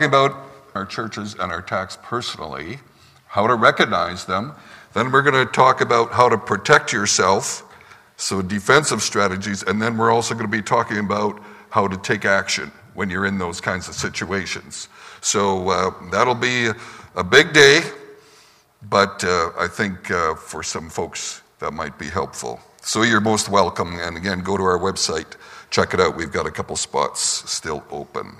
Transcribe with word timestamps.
about 0.00 0.48
our 0.76 0.86
churches 0.86 1.34
and 1.40 1.50
our 1.50 1.60
tax 1.60 1.98
personally, 2.04 2.78
how 3.26 3.48
to 3.48 3.56
recognize 3.56 4.24
them. 4.24 4.52
Then 4.94 5.10
we're 5.10 5.22
going 5.22 5.44
to 5.44 5.52
talk 5.52 5.80
about 5.80 6.12
how 6.12 6.28
to 6.28 6.38
protect 6.38 6.92
yourself, 6.92 7.64
so 8.16 8.40
defensive 8.40 9.02
strategies, 9.02 9.64
and 9.64 9.82
then 9.82 9.98
we're 9.98 10.12
also 10.12 10.34
going 10.34 10.48
to 10.48 10.56
be 10.56 10.62
talking 10.62 10.98
about 10.98 11.42
how 11.70 11.88
to 11.88 11.96
take 11.96 12.24
action 12.24 12.70
when 12.94 13.10
you're 13.10 13.26
in 13.26 13.38
those 13.38 13.60
kinds 13.60 13.88
of 13.88 13.94
situations. 13.96 14.88
So 15.20 15.68
uh, 15.68 15.90
that'll 16.12 16.36
be 16.36 16.68
a 17.16 17.24
big 17.24 17.52
day, 17.52 17.80
but 18.88 19.24
uh, 19.24 19.50
I 19.58 19.66
think 19.66 20.12
uh, 20.12 20.36
for 20.36 20.62
some 20.62 20.90
folks 20.90 21.42
that 21.58 21.72
might 21.72 21.98
be 21.98 22.06
helpful. 22.06 22.60
So 22.82 23.02
you're 23.02 23.20
most 23.20 23.48
welcome. 23.48 23.98
And 23.98 24.16
again, 24.16 24.42
go 24.44 24.56
to 24.56 24.62
our 24.62 24.78
website, 24.78 25.34
check 25.70 25.92
it 25.92 25.98
out. 25.98 26.16
We've 26.16 26.30
got 26.30 26.46
a 26.46 26.52
couple 26.52 26.76
spots 26.76 27.50
still 27.50 27.82
open. 27.90 28.36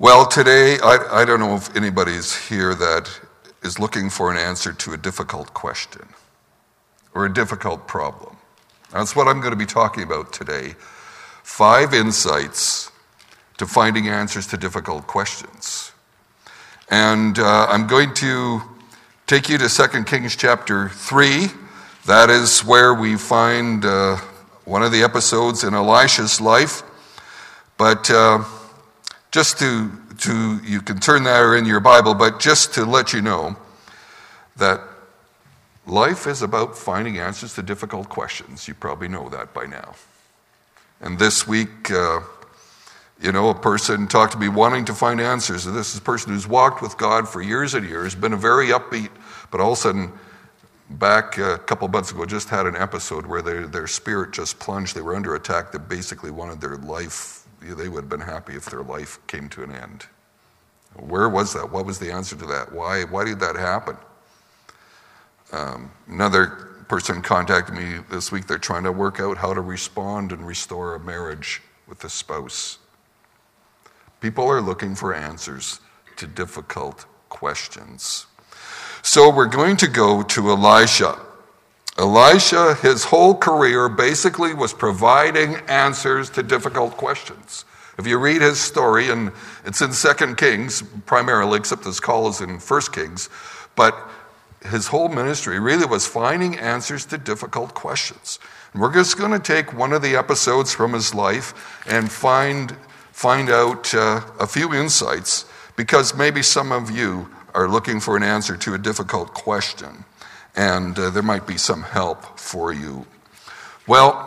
Well, 0.00 0.24
today, 0.24 0.78
I, 0.82 1.20
I 1.20 1.24
don't 1.26 1.40
know 1.40 1.56
if 1.56 1.76
anybody's 1.76 2.34
here 2.48 2.74
that 2.74 3.20
is 3.62 3.78
looking 3.78 4.08
for 4.08 4.30
an 4.30 4.38
answer 4.38 4.72
to 4.72 4.94
a 4.94 4.96
difficult 4.96 5.52
question 5.52 6.08
or 7.12 7.26
a 7.26 7.30
difficult 7.30 7.86
problem. 7.86 8.38
That's 8.90 9.14
what 9.14 9.28
I'm 9.28 9.40
going 9.40 9.50
to 9.50 9.58
be 9.58 9.66
talking 9.66 10.02
about 10.02 10.32
today. 10.32 10.74
Five 11.42 11.92
insights 11.92 12.90
to 13.58 13.66
finding 13.66 14.08
answers 14.08 14.46
to 14.46 14.56
difficult 14.56 15.06
questions. 15.06 15.92
And 16.90 17.38
uh, 17.38 17.66
I'm 17.68 17.86
going 17.86 18.14
to 18.14 18.62
take 19.26 19.50
you 19.50 19.58
to 19.58 19.68
2 19.68 20.04
Kings 20.04 20.34
chapter 20.34 20.88
3. 20.88 21.48
That 22.06 22.30
is 22.30 22.64
where 22.64 22.94
we 22.94 23.18
find 23.18 23.84
uh, 23.84 24.16
one 24.64 24.82
of 24.82 24.92
the 24.92 25.02
episodes 25.02 25.62
in 25.62 25.74
Elisha's 25.74 26.40
life. 26.40 26.84
But 27.76 28.10
uh, 28.10 28.44
just 29.30 29.58
to, 29.58 29.90
to, 30.18 30.60
you 30.64 30.80
can 30.80 30.98
turn 30.98 31.22
that 31.24 31.42
in 31.54 31.64
your 31.64 31.80
Bible, 31.80 32.14
but 32.14 32.40
just 32.40 32.74
to 32.74 32.84
let 32.84 33.12
you 33.12 33.22
know 33.22 33.56
that 34.56 34.80
life 35.86 36.26
is 36.26 36.42
about 36.42 36.76
finding 36.76 37.18
answers 37.18 37.54
to 37.54 37.62
difficult 37.62 38.08
questions. 38.08 38.66
You 38.68 38.74
probably 38.74 39.08
know 39.08 39.28
that 39.28 39.54
by 39.54 39.66
now. 39.66 39.94
And 41.00 41.18
this 41.18 41.46
week, 41.46 41.90
uh, 41.90 42.20
you 43.20 43.32
know, 43.32 43.50
a 43.50 43.54
person 43.54 44.06
talked 44.08 44.32
to 44.32 44.38
me 44.38 44.48
wanting 44.48 44.84
to 44.86 44.94
find 44.94 45.20
answers. 45.20 45.66
And 45.66 45.76
this 45.76 45.92
is 45.92 46.00
a 46.00 46.02
person 46.02 46.32
who's 46.32 46.46
walked 46.46 46.82
with 46.82 46.96
God 46.96 47.28
for 47.28 47.42
years 47.42 47.74
and 47.74 47.86
years, 47.86 48.14
been 48.14 48.32
a 48.32 48.36
very 48.36 48.68
upbeat, 48.68 49.10
but 49.50 49.60
all 49.60 49.72
of 49.72 49.78
a 49.78 49.80
sudden, 49.80 50.12
back 50.90 51.38
a 51.38 51.58
couple 51.58 51.86
months 51.88 52.10
ago, 52.10 52.24
just 52.26 52.48
had 52.48 52.66
an 52.66 52.76
episode 52.76 53.26
where 53.26 53.42
their, 53.42 53.66
their 53.66 53.86
spirit 53.86 54.32
just 54.32 54.58
plunged. 54.58 54.94
They 54.94 55.02
were 55.02 55.14
under 55.14 55.34
attack. 55.34 55.70
They 55.70 55.78
basically 55.78 56.30
wanted 56.30 56.60
their 56.60 56.76
life, 56.78 57.39
they 57.60 57.88
would 57.88 58.02
have 58.02 58.08
been 58.08 58.20
happy 58.20 58.54
if 58.54 58.66
their 58.66 58.82
life 58.82 59.18
came 59.26 59.48
to 59.50 59.62
an 59.62 59.72
end. 59.72 60.06
Where 60.94 61.28
was 61.28 61.52
that? 61.54 61.70
What 61.70 61.86
was 61.86 61.98
the 61.98 62.10
answer 62.10 62.36
to 62.36 62.46
that? 62.46 62.72
Why, 62.72 63.04
why 63.04 63.24
did 63.24 63.40
that 63.40 63.56
happen? 63.56 63.96
Um, 65.52 65.90
another 66.08 66.46
person 66.88 67.22
contacted 67.22 67.74
me 67.74 67.98
this 68.10 68.32
week. 68.32 68.46
They're 68.46 68.58
trying 68.58 68.84
to 68.84 68.92
work 68.92 69.20
out 69.20 69.38
how 69.38 69.54
to 69.54 69.60
respond 69.60 70.32
and 70.32 70.46
restore 70.46 70.94
a 70.94 71.00
marriage 71.00 71.62
with 71.86 72.02
a 72.04 72.08
spouse. 72.08 72.78
People 74.20 74.48
are 74.48 74.60
looking 74.60 74.94
for 74.94 75.14
answers 75.14 75.80
to 76.16 76.26
difficult 76.26 77.06
questions. 77.28 78.26
So 79.02 79.32
we're 79.34 79.46
going 79.46 79.76
to 79.78 79.88
go 79.88 80.22
to 80.22 80.50
Elisha. 80.50 81.18
Elisha, 82.00 82.76
his 82.76 83.04
whole 83.04 83.34
career 83.34 83.86
basically 83.90 84.54
was 84.54 84.72
providing 84.72 85.56
answers 85.68 86.30
to 86.30 86.42
difficult 86.42 86.96
questions. 86.96 87.66
If 87.98 88.06
you 88.06 88.16
read 88.16 88.40
his 88.40 88.58
story, 88.58 89.10
and 89.10 89.32
it's 89.66 89.82
in 89.82 89.92
Second 89.92 90.38
Kings 90.38 90.82
primarily, 91.04 91.58
except 91.58 91.84
his 91.84 92.00
call 92.00 92.26
is 92.28 92.40
in 92.40 92.58
First 92.58 92.94
Kings, 92.94 93.28
but 93.76 93.94
his 94.70 94.86
whole 94.86 95.10
ministry 95.10 95.60
really 95.60 95.84
was 95.84 96.06
finding 96.06 96.58
answers 96.58 97.04
to 97.04 97.18
difficult 97.18 97.74
questions. 97.74 98.38
And 98.72 98.80
we're 98.80 98.94
just 98.94 99.18
going 99.18 99.32
to 99.32 99.38
take 99.38 99.74
one 99.74 99.92
of 99.92 100.00
the 100.00 100.16
episodes 100.16 100.72
from 100.72 100.94
his 100.94 101.14
life 101.14 101.84
and 101.86 102.10
find 102.10 102.74
find 103.12 103.50
out 103.50 103.94
uh, 103.94 104.22
a 104.38 104.46
few 104.46 104.72
insights 104.72 105.44
because 105.76 106.16
maybe 106.16 106.42
some 106.42 106.72
of 106.72 106.90
you 106.90 107.28
are 107.52 107.68
looking 107.68 108.00
for 108.00 108.16
an 108.16 108.22
answer 108.22 108.56
to 108.56 108.72
a 108.72 108.78
difficult 108.78 109.34
question 109.34 110.06
and 110.56 110.98
uh, 110.98 111.10
there 111.10 111.22
might 111.22 111.46
be 111.46 111.56
some 111.56 111.82
help 111.82 112.38
for 112.38 112.72
you. 112.72 113.06
Well, 113.86 114.26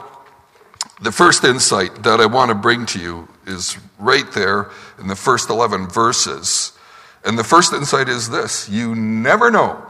the 1.01 1.11
first 1.11 1.43
insight 1.43 2.03
that 2.03 2.19
I 2.19 2.25
want 2.25 2.49
to 2.49 2.55
bring 2.55 2.85
to 2.87 2.99
you 2.99 3.27
is 3.45 3.77
right 3.99 4.29
there 4.31 4.69
in 4.99 5.07
the 5.07 5.15
first 5.15 5.49
11 5.49 5.87
verses. 5.87 6.77
And 7.25 7.37
the 7.37 7.43
first 7.43 7.73
insight 7.73 8.09
is 8.09 8.29
this 8.29 8.69
you 8.69 8.95
never 8.95 9.49
know 9.51 9.85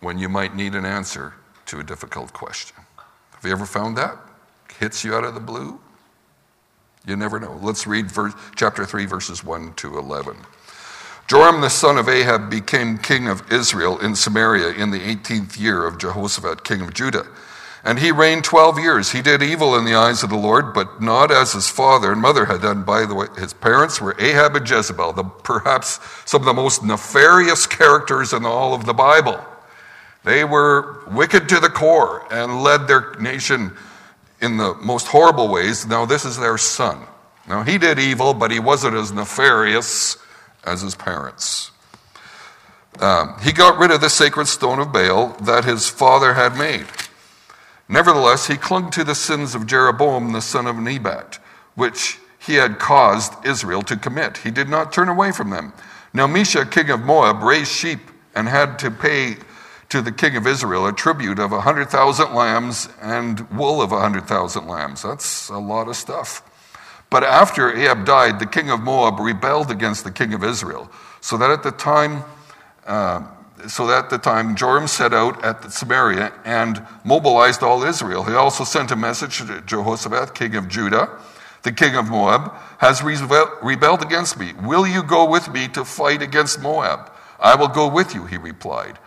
when 0.00 0.18
you 0.18 0.28
might 0.28 0.54
need 0.54 0.74
an 0.74 0.84
answer 0.84 1.34
to 1.66 1.80
a 1.80 1.84
difficult 1.84 2.32
question. 2.32 2.76
Have 3.32 3.44
you 3.44 3.52
ever 3.52 3.66
found 3.66 3.96
that? 3.96 4.16
Hits 4.78 5.04
you 5.04 5.14
out 5.14 5.24
of 5.24 5.34
the 5.34 5.40
blue? 5.40 5.80
You 7.06 7.16
never 7.16 7.40
know. 7.40 7.58
Let's 7.62 7.86
read 7.86 8.10
verse, 8.10 8.34
chapter 8.54 8.84
3, 8.84 9.06
verses 9.06 9.42
1 9.42 9.74
to 9.74 9.98
11. 9.98 10.36
Joram 11.28 11.60
the 11.60 11.68
son 11.68 11.98
of 11.98 12.08
Ahab 12.08 12.48
became 12.48 12.96
king 12.96 13.28
of 13.28 13.52
Israel 13.52 13.98
in 13.98 14.16
Samaria 14.16 14.70
in 14.70 14.92
the 14.92 15.00
18th 15.00 15.60
year 15.60 15.84
of 15.84 15.98
Jehoshaphat, 15.98 16.64
king 16.64 16.80
of 16.80 16.94
Judah. 16.94 17.26
And 17.84 17.98
he 17.98 18.10
reigned 18.10 18.44
12 18.44 18.78
years. 18.78 19.12
He 19.12 19.20
did 19.20 19.42
evil 19.42 19.76
in 19.76 19.84
the 19.84 19.94
eyes 19.94 20.22
of 20.22 20.30
the 20.30 20.36
Lord, 20.36 20.72
but 20.72 21.02
not 21.02 21.30
as 21.30 21.52
his 21.52 21.68
father 21.68 22.12
and 22.12 22.22
mother 22.22 22.46
had 22.46 22.62
done. 22.62 22.82
By 22.82 23.04
the 23.04 23.14
way, 23.14 23.26
his 23.36 23.52
parents 23.52 24.00
were 24.00 24.16
Ahab 24.18 24.56
and 24.56 24.68
Jezebel, 24.68 25.12
the, 25.12 25.24
perhaps 25.24 26.00
some 26.24 26.40
of 26.40 26.46
the 26.46 26.54
most 26.54 26.82
nefarious 26.82 27.66
characters 27.66 28.32
in 28.32 28.46
all 28.46 28.72
of 28.72 28.86
the 28.86 28.94
Bible. 28.94 29.38
They 30.24 30.44
were 30.44 31.04
wicked 31.10 31.46
to 31.50 31.60
the 31.60 31.68
core 31.68 32.26
and 32.32 32.62
led 32.62 32.88
their 32.88 33.12
nation 33.20 33.76
in 34.40 34.56
the 34.56 34.72
most 34.76 35.06
horrible 35.08 35.48
ways. 35.48 35.86
Now, 35.86 36.06
this 36.06 36.24
is 36.24 36.38
their 36.38 36.56
son. 36.56 37.02
Now, 37.46 37.64
he 37.64 37.76
did 37.76 37.98
evil, 37.98 38.32
but 38.32 38.50
he 38.50 38.60
wasn't 38.60 38.96
as 38.96 39.12
nefarious 39.12 40.16
as 40.68 40.82
his 40.82 40.94
parents. 40.94 41.70
Um, 43.00 43.36
he 43.42 43.52
got 43.52 43.78
rid 43.78 43.90
of 43.90 44.00
the 44.00 44.10
sacred 44.10 44.46
stone 44.46 44.80
of 44.80 44.92
Baal 44.92 45.28
that 45.40 45.64
his 45.64 45.88
father 45.88 46.34
had 46.34 46.56
made. 46.56 46.86
Nevertheless, 47.88 48.48
he 48.48 48.56
clung 48.56 48.90
to 48.90 49.04
the 49.04 49.14
sins 49.14 49.54
of 49.54 49.66
Jeroboam 49.66 50.32
the 50.32 50.42
son 50.42 50.66
of 50.66 50.76
Nebat, 50.76 51.38
which 51.74 52.18
he 52.38 52.54
had 52.54 52.78
caused 52.78 53.32
Israel 53.46 53.82
to 53.82 53.96
commit. 53.96 54.38
He 54.38 54.50
did 54.50 54.68
not 54.68 54.92
turn 54.92 55.08
away 55.08 55.32
from 55.32 55.50
them. 55.50 55.72
Now, 56.12 56.26
Mesha, 56.26 56.70
king 56.70 56.90
of 56.90 57.00
Moab, 57.00 57.42
raised 57.42 57.70
sheep 57.70 58.00
and 58.34 58.48
had 58.48 58.78
to 58.80 58.90
pay 58.90 59.36
to 59.88 60.02
the 60.02 60.12
king 60.12 60.36
of 60.36 60.46
Israel 60.46 60.86
a 60.86 60.92
tribute 60.92 61.38
of 61.38 61.50
100,000 61.50 62.34
lambs 62.34 62.88
and 63.00 63.48
wool 63.50 63.80
of 63.80 63.90
100,000 63.90 64.66
lambs. 64.66 65.02
That's 65.02 65.48
a 65.48 65.58
lot 65.58 65.88
of 65.88 65.96
stuff. 65.96 66.42
But 67.10 67.24
after 67.24 67.74
Ahab 67.74 68.04
died, 68.04 68.38
the 68.38 68.46
king 68.46 68.70
of 68.70 68.80
Moab 68.80 69.18
rebelled 69.18 69.70
against 69.70 70.04
the 70.04 70.10
king 70.10 70.34
of 70.34 70.44
Israel, 70.44 70.90
so 71.20 71.36
that 71.38 71.50
at 71.50 71.62
the 71.62 71.70
time, 71.70 72.24
uh, 72.86 73.22
so 73.66 73.86
that 73.86 74.04
at 74.04 74.10
the 74.10 74.18
time 74.18 74.54
Joram 74.54 74.86
set 74.86 75.12
out 75.14 75.42
at 75.44 75.72
Samaria 75.72 76.32
and 76.44 76.86
mobilized 77.04 77.62
all 77.62 77.82
Israel. 77.82 78.24
He 78.24 78.34
also 78.34 78.64
sent 78.64 78.90
a 78.90 78.96
message 78.96 79.38
to 79.38 79.62
Jehoshaphat, 79.62 80.34
king 80.34 80.54
of 80.54 80.68
Judah. 80.68 81.18
The 81.62 81.72
king 81.72 81.96
of 81.96 82.08
Moab 82.08 82.52
has 82.78 83.02
rebelled 83.02 84.02
against 84.02 84.38
me. 84.38 84.52
Will 84.62 84.86
you 84.86 85.02
go 85.02 85.28
with 85.28 85.52
me 85.52 85.66
to 85.68 85.84
fight 85.84 86.22
against 86.22 86.60
Moab? 86.60 87.10
I 87.40 87.56
will 87.56 87.68
go 87.68 87.88
with 87.88 88.14
you, 88.14 88.26
he 88.26 88.36
replied. 88.36 88.98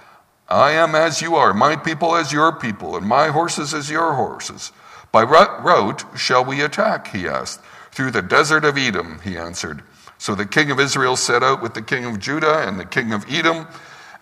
I 0.49 0.71
am 0.71 0.95
as 0.95 1.21
you 1.21 1.35
are, 1.35 1.53
my 1.53 1.77
people 1.77 2.15
as 2.15 2.33
your 2.33 2.51
people, 2.51 2.97
and 2.97 3.07
my 3.07 3.27
horses 3.27 3.73
as 3.73 3.89
your 3.89 4.15
horses. 4.15 4.73
By 5.13 5.23
what 5.23 5.63
route 5.63 6.03
shall 6.17 6.43
we 6.43 6.61
attack? 6.61 7.07
He 7.07 7.27
asked. 7.27 7.61
Through 7.91 8.11
the 8.11 8.21
desert 8.21 8.65
of 8.65 8.77
Edom, 8.77 9.19
he 9.23 9.37
answered. 9.37 9.83
So 10.17 10.35
the 10.35 10.45
king 10.45 10.71
of 10.71 10.79
Israel 10.79 11.15
set 11.15 11.43
out 11.43 11.61
with 11.61 11.73
the 11.73 11.81
king 11.81 12.05
of 12.05 12.19
Judah 12.19 12.67
and 12.67 12.79
the 12.79 12.85
king 12.85 13.11
of 13.11 13.25
Edom. 13.29 13.67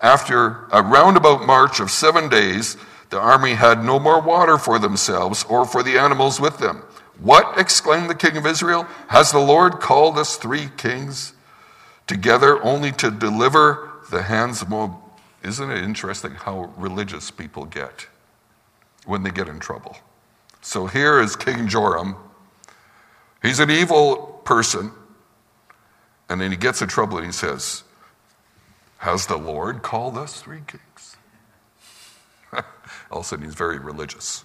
After 0.01 0.65
a 0.71 0.81
roundabout 0.81 1.45
march 1.45 1.79
of 1.79 1.91
seven 1.91 2.29
days, 2.29 2.77
the 3.09 3.19
army 3.19 3.53
had 3.53 3.83
no 3.83 3.99
more 3.99 4.21
water 4.21 4.57
for 4.57 4.79
themselves 4.79 5.43
or 5.49 5.65
for 5.65 5.83
the 5.83 5.97
animals 5.97 6.39
with 6.39 6.57
them. 6.59 6.83
What? 7.19 7.57
exclaimed 7.57 8.09
the 8.09 8.15
king 8.15 8.37
of 8.37 8.45
Israel. 8.45 8.87
Has 9.09 9.31
the 9.31 9.39
Lord 9.39 9.81
called 9.81 10.17
us 10.17 10.37
three 10.37 10.69
kings 10.77 11.33
together 12.07 12.63
only 12.63 12.91
to 12.93 13.11
deliver 13.11 13.91
the 14.09 14.23
hands 14.23 14.61
of 14.61 14.69
Moab? 14.69 14.93
Isn't 15.43 15.69
it 15.69 15.83
interesting 15.83 16.31
how 16.31 16.73
religious 16.77 17.29
people 17.29 17.65
get 17.65 18.07
when 19.05 19.23
they 19.23 19.31
get 19.31 19.47
in 19.47 19.59
trouble? 19.59 19.97
So 20.61 20.87
here 20.87 21.19
is 21.19 21.35
King 21.35 21.67
Joram. 21.67 22.15
He's 23.41 23.59
an 23.59 23.71
evil 23.71 24.41
person. 24.43 24.91
And 26.27 26.39
then 26.39 26.51
he 26.51 26.57
gets 26.57 26.81
in 26.81 26.87
trouble 26.87 27.17
and 27.17 27.25
he 27.25 27.31
says, 27.31 27.83
Has 28.99 29.25
the 29.25 29.37
Lord 29.37 29.81
called 29.81 30.17
us 30.17 30.41
three 30.41 30.61
kings? 30.67 31.17
All 33.11 33.19
of 33.19 33.25
a 33.25 33.27
sudden, 33.27 33.45
he's 33.45 33.55
very 33.55 33.79
religious. 33.79 34.43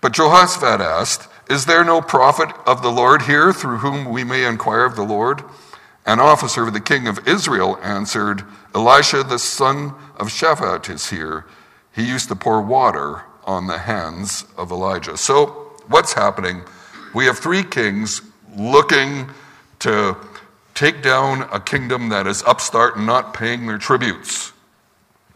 But 0.00 0.12
Jehoshaphat 0.12 0.80
asked, 0.80 1.28
Is 1.48 1.66
there 1.66 1.84
no 1.84 2.00
prophet 2.00 2.48
of 2.66 2.82
the 2.82 2.90
Lord 2.90 3.22
here 3.22 3.52
through 3.52 3.78
whom 3.78 4.06
we 4.06 4.24
may 4.24 4.44
inquire 4.44 4.84
of 4.84 4.96
the 4.96 5.04
Lord? 5.04 5.42
An 6.04 6.20
officer 6.20 6.66
of 6.66 6.72
the 6.72 6.80
king 6.80 7.08
of 7.08 7.26
Israel 7.26 7.78
answered, 7.82 8.44
Elisha 8.74 9.24
the 9.24 9.38
son 9.38 9.94
of 10.16 10.28
Shaphat 10.28 10.88
is 10.88 11.10
here. 11.10 11.46
He 11.92 12.06
used 12.06 12.28
to 12.28 12.36
pour 12.36 12.60
water 12.60 13.22
on 13.44 13.66
the 13.66 13.78
hands 13.78 14.44
of 14.56 14.70
Elijah. 14.70 15.16
So, 15.16 15.72
what's 15.88 16.12
happening? 16.12 16.62
We 17.14 17.26
have 17.26 17.38
three 17.38 17.62
kings 17.62 18.22
looking 18.56 19.30
to 19.80 20.16
take 20.74 21.02
down 21.02 21.48
a 21.52 21.60
kingdom 21.60 22.10
that 22.10 22.26
is 22.26 22.42
upstart 22.42 22.96
and 22.96 23.06
not 23.06 23.34
paying 23.34 23.66
their 23.66 23.78
tributes. 23.78 24.52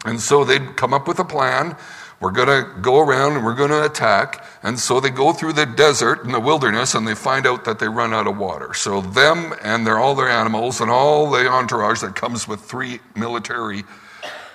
And 0.04 0.20
so 0.20 0.44
they'd 0.44 0.76
come 0.76 0.94
up 0.94 1.08
with 1.08 1.18
a 1.18 1.24
plan. 1.24 1.76
We're 2.20 2.30
going 2.30 2.48
to 2.48 2.80
go 2.80 3.00
around 3.00 3.36
and 3.36 3.44
we're 3.44 3.54
going 3.54 3.70
to 3.70 3.84
attack. 3.84 4.44
And 4.62 4.78
so 4.78 5.00
they 5.00 5.08
go 5.08 5.32
through 5.32 5.54
the 5.54 5.64
desert 5.64 6.24
and 6.24 6.34
the 6.34 6.40
wilderness 6.40 6.94
and 6.94 7.08
they 7.08 7.14
find 7.14 7.46
out 7.46 7.64
that 7.64 7.78
they 7.78 7.88
run 7.88 8.12
out 8.12 8.26
of 8.26 8.36
water. 8.36 8.74
So 8.74 9.00
them 9.00 9.54
and 9.62 9.86
their, 9.86 9.98
all 9.98 10.14
their 10.14 10.28
animals 10.28 10.82
and 10.82 10.90
all 10.90 11.30
the 11.30 11.48
entourage 11.48 12.00
that 12.00 12.14
comes 12.14 12.46
with 12.46 12.60
three 12.60 13.00
military 13.16 13.84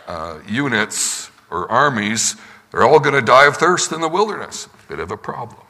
uh, 0.07 0.39
units 0.47 1.31
or 1.49 1.69
armies, 1.71 2.35
they're 2.71 2.83
all 2.83 2.99
going 2.99 3.15
to 3.15 3.21
die 3.21 3.47
of 3.47 3.57
thirst 3.57 3.91
in 3.91 4.01
the 4.01 4.09
wilderness. 4.09 4.69
Bit 4.87 4.99
of 4.99 5.09
a 5.09 5.17
problem. 5.17 5.64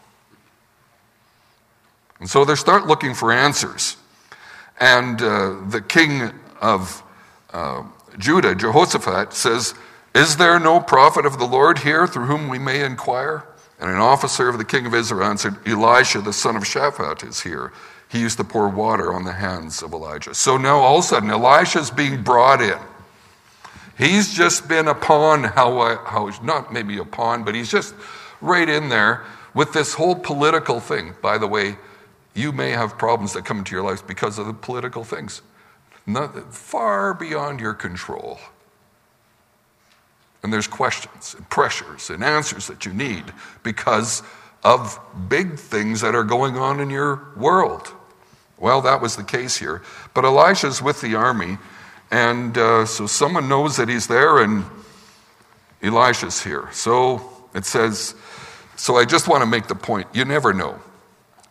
And 2.19 2.29
so 2.29 2.45
they 2.45 2.55
start 2.55 2.87
looking 2.87 3.13
for 3.13 3.31
answers. 3.31 3.97
And 4.79 5.21
uh, 5.21 5.55
the 5.67 5.81
king 5.81 6.31
of 6.61 7.03
uh, 7.53 7.83
Judah, 8.17 8.55
Jehoshaphat, 8.55 9.33
says, 9.33 9.73
Is 10.13 10.37
there 10.37 10.59
no 10.59 10.79
prophet 10.79 11.25
of 11.25 11.39
the 11.39 11.45
Lord 11.45 11.79
here 11.79 12.07
through 12.07 12.25
whom 12.25 12.49
we 12.49 12.59
may 12.59 12.83
inquire? 12.83 13.45
And 13.79 13.89
an 13.89 13.97
officer 13.97 14.47
of 14.47 14.57
the 14.57 14.65
king 14.65 14.85
of 14.85 14.93
Israel 14.93 15.23
answered, 15.23 15.55
Elisha, 15.67 16.21
the 16.21 16.33
son 16.33 16.55
of 16.55 16.63
Shaphat, 16.63 17.27
is 17.27 17.41
here. 17.41 17.73
He 18.07 18.21
used 18.21 18.37
to 18.37 18.43
pour 18.43 18.69
water 18.69 19.13
on 19.13 19.25
the 19.25 19.33
hands 19.33 19.83
of 19.83 19.91
Elijah. 19.93 20.33
So 20.33 20.57
now 20.57 20.77
all 20.77 20.99
of 20.99 21.05
a 21.05 21.07
sudden, 21.07 21.29
Elisha's 21.29 21.91
being 21.91 22.23
brought 22.23 22.61
in. 22.61 22.79
He's 23.97 24.33
just 24.33 24.67
been 24.67 24.87
a 24.87 24.95
pawn, 24.95 25.43
how, 25.43 25.97
how 26.05 26.31
not 26.43 26.71
maybe 26.71 26.97
a 26.97 27.05
pawn, 27.05 27.43
but 27.43 27.55
he's 27.55 27.71
just 27.71 27.95
right 28.41 28.67
in 28.67 28.89
there 28.89 29.23
with 29.53 29.73
this 29.73 29.93
whole 29.93 30.15
political 30.15 30.79
thing. 30.79 31.15
By 31.21 31.37
the 31.37 31.47
way, 31.47 31.77
you 32.35 32.51
may 32.51 32.71
have 32.71 32.97
problems 32.97 33.33
that 33.33 33.45
come 33.45 33.59
into 33.59 33.73
your 33.73 33.83
life 33.83 34.05
because 34.05 34.37
of 34.37 34.45
the 34.45 34.53
political 34.53 35.03
things, 35.03 35.41
not, 36.05 36.53
far 36.53 37.13
beyond 37.13 37.59
your 37.59 37.73
control. 37.73 38.39
And 40.43 40.53
there's 40.53 40.67
questions 40.67 41.33
and 41.33 41.49
pressures 41.49 42.09
and 42.09 42.23
answers 42.23 42.67
that 42.67 42.85
you 42.85 42.93
need 42.93 43.23
because 43.63 44.21
of 44.63 44.99
big 45.29 45.57
things 45.57 46.01
that 46.01 46.13
are 46.13 46.23
going 46.23 46.57
on 46.57 46.79
in 46.79 46.89
your 46.89 47.33
world. 47.35 47.91
Well, 48.57 48.81
that 48.81 49.01
was 49.01 49.15
the 49.15 49.23
case 49.23 49.57
here. 49.57 49.81
But 50.13 50.25
Elisha's 50.25 50.81
with 50.81 51.01
the 51.01 51.15
army, 51.15 51.57
and 52.11 52.57
uh, 52.57 52.85
so 52.85 53.07
someone 53.07 53.47
knows 53.47 53.77
that 53.77 53.89
he's 53.89 54.07
there, 54.07 54.39
and 54.39 54.65
Elisha's 55.81 56.43
here. 56.43 56.69
So 56.71 57.47
it 57.53 57.65
says, 57.65 58.13
so 58.75 58.97
I 58.97 59.05
just 59.05 59.27
want 59.27 59.41
to 59.41 59.47
make 59.47 59.67
the 59.67 59.75
point 59.75 60.07
you 60.13 60.25
never 60.25 60.53
know 60.53 60.79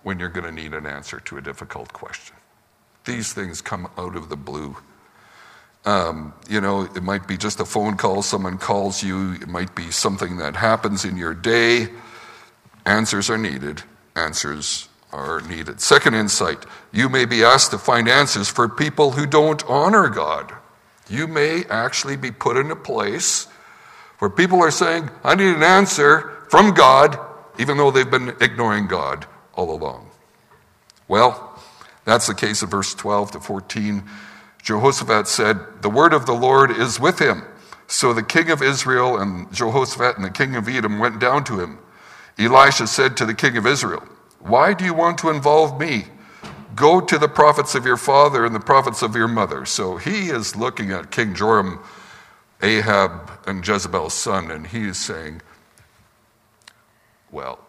when 0.04 0.18
you're 0.18 0.28
going 0.28 0.44
to 0.44 0.52
need 0.52 0.72
an 0.74 0.86
answer 0.86 1.18
to 1.18 1.38
a 1.38 1.40
difficult 1.40 1.92
question. 1.92 2.36
These 3.04 3.32
things 3.32 3.60
come 3.60 3.88
out 3.98 4.14
of 4.14 4.28
the 4.28 4.36
blue. 4.36 4.76
Um, 5.84 6.32
you 6.48 6.60
know, 6.60 6.82
it 6.82 7.02
might 7.02 7.26
be 7.26 7.36
just 7.36 7.58
a 7.58 7.64
phone 7.64 7.96
call, 7.96 8.22
someone 8.22 8.56
calls 8.58 9.02
you, 9.02 9.32
it 9.32 9.48
might 9.48 9.74
be 9.74 9.90
something 9.90 10.36
that 10.38 10.56
happens 10.56 11.04
in 11.04 11.16
your 11.16 11.34
day. 11.34 11.88
Answers 12.86 13.28
are 13.28 13.38
needed. 13.38 13.82
Answers 14.14 14.88
are 15.12 15.40
needed. 15.40 15.80
Second 15.80 16.14
insight 16.14 16.64
you 16.92 17.08
may 17.08 17.24
be 17.24 17.42
asked 17.42 17.70
to 17.72 17.78
find 17.78 18.08
answers 18.08 18.48
for 18.48 18.68
people 18.68 19.12
who 19.12 19.26
don't 19.26 19.64
honor 19.68 20.08
God. 20.08 20.52
You 21.08 21.26
may 21.26 21.64
actually 21.68 22.16
be 22.16 22.30
put 22.30 22.56
in 22.56 22.70
a 22.70 22.76
place 22.76 23.46
where 24.18 24.30
people 24.30 24.62
are 24.62 24.70
saying, 24.70 25.10
I 25.22 25.34
need 25.34 25.54
an 25.54 25.62
answer 25.62 26.30
from 26.48 26.72
God, 26.72 27.18
even 27.58 27.76
though 27.76 27.90
they've 27.90 28.10
been 28.10 28.34
ignoring 28.40 28.86
God 28.86 29.26
all 29.56 29.74
along. 29.74 30.08
Well, 31.08 31.60
that's 32.04 32.26
the 32.26 32.34
case 32.34 32.62
of 32.62 32.70
verse 32.70 32.94
12 32.94 33.32
to 33.32 33.40
14. 33.40 34.04
Jehoshaphat 34.62 35.28
said, 35.28 35.58
The 35.82 35.90
word 35.90 36.12
of 36.12 36.26
the 36.26 36.34
Lord 36.34 36.70
is 36.70 36.98
with 36.98 37.18
him. 37.18 37.44
So 37.86 38.12
the 38.12 38.22
king 38.22 38.50
of 38.50 38.62
Israel 38.62 39.18
and 39.18 39.52
Jehoshaphat 39.52 40.16
and 40.16 40.24
the 40.24 40.30
king 40.30 40.56
of 40.56 40.68
Edom 40.68 40.98
went 40.98 41.20
down 41.20 41.44
to 41.44 41.60
him. 41.60 41.78
Elisha 42.38 42.86
said 42.86 43.16
to 43.16 43.26
the 43.26 43.34
king 43.34 43.56
of 43.56 43.66
Israel, 43.66 44.02
Why 44.40 44.74
do 44.74 44.84
you 44.84 44.94
want 44.94 45.18
to 45.18 45.30
involve 45.30 45.78
me? 45.78 46.06
Go 46.74 47.00
to 47.00 47.18
the 47.18 47.28
prophets 47.28 47.74
of 47.74 47.86
your 47.86 47.96
father 47.96 48.44
and 48.44 48.54
the 48.54 48.60
prophets 48.60 49.02
of 49.02 49.14
your 49.14 49.28
mother. 49.28 49.64
So 49.64 49.96
he 49.96 50.30
is 50.30 50.56
looking 50.56 50.90
at 50.90 51.10
King 51.10 51.34
Joram, 51.34 51.80
Ahab, 52.62 53.30
and 53.46 53.66
Jezebel's 53.66 54.14
son, 54.14 54.50
and 54.50 54.66
he 54.66 54.88
is 54.88 54.98
saying, 54.98 55.42
Well, 57.30 57.60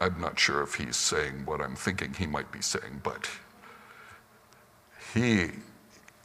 I'm 0.00 0.20
not 0.20 0.38
sure 0.38 0.62
if 0.62 0.74
he's 0.74 0.96
saying 0.96 1.44
what 1.44 1.60
I'm 1.60 1.74
thinking 1.74 2.14
he 2.14 2.26
might 2.26 2.52
be 2.52 2.62
saying, 2.62 3.00
but 3.02 3.28
he 5.14 5.50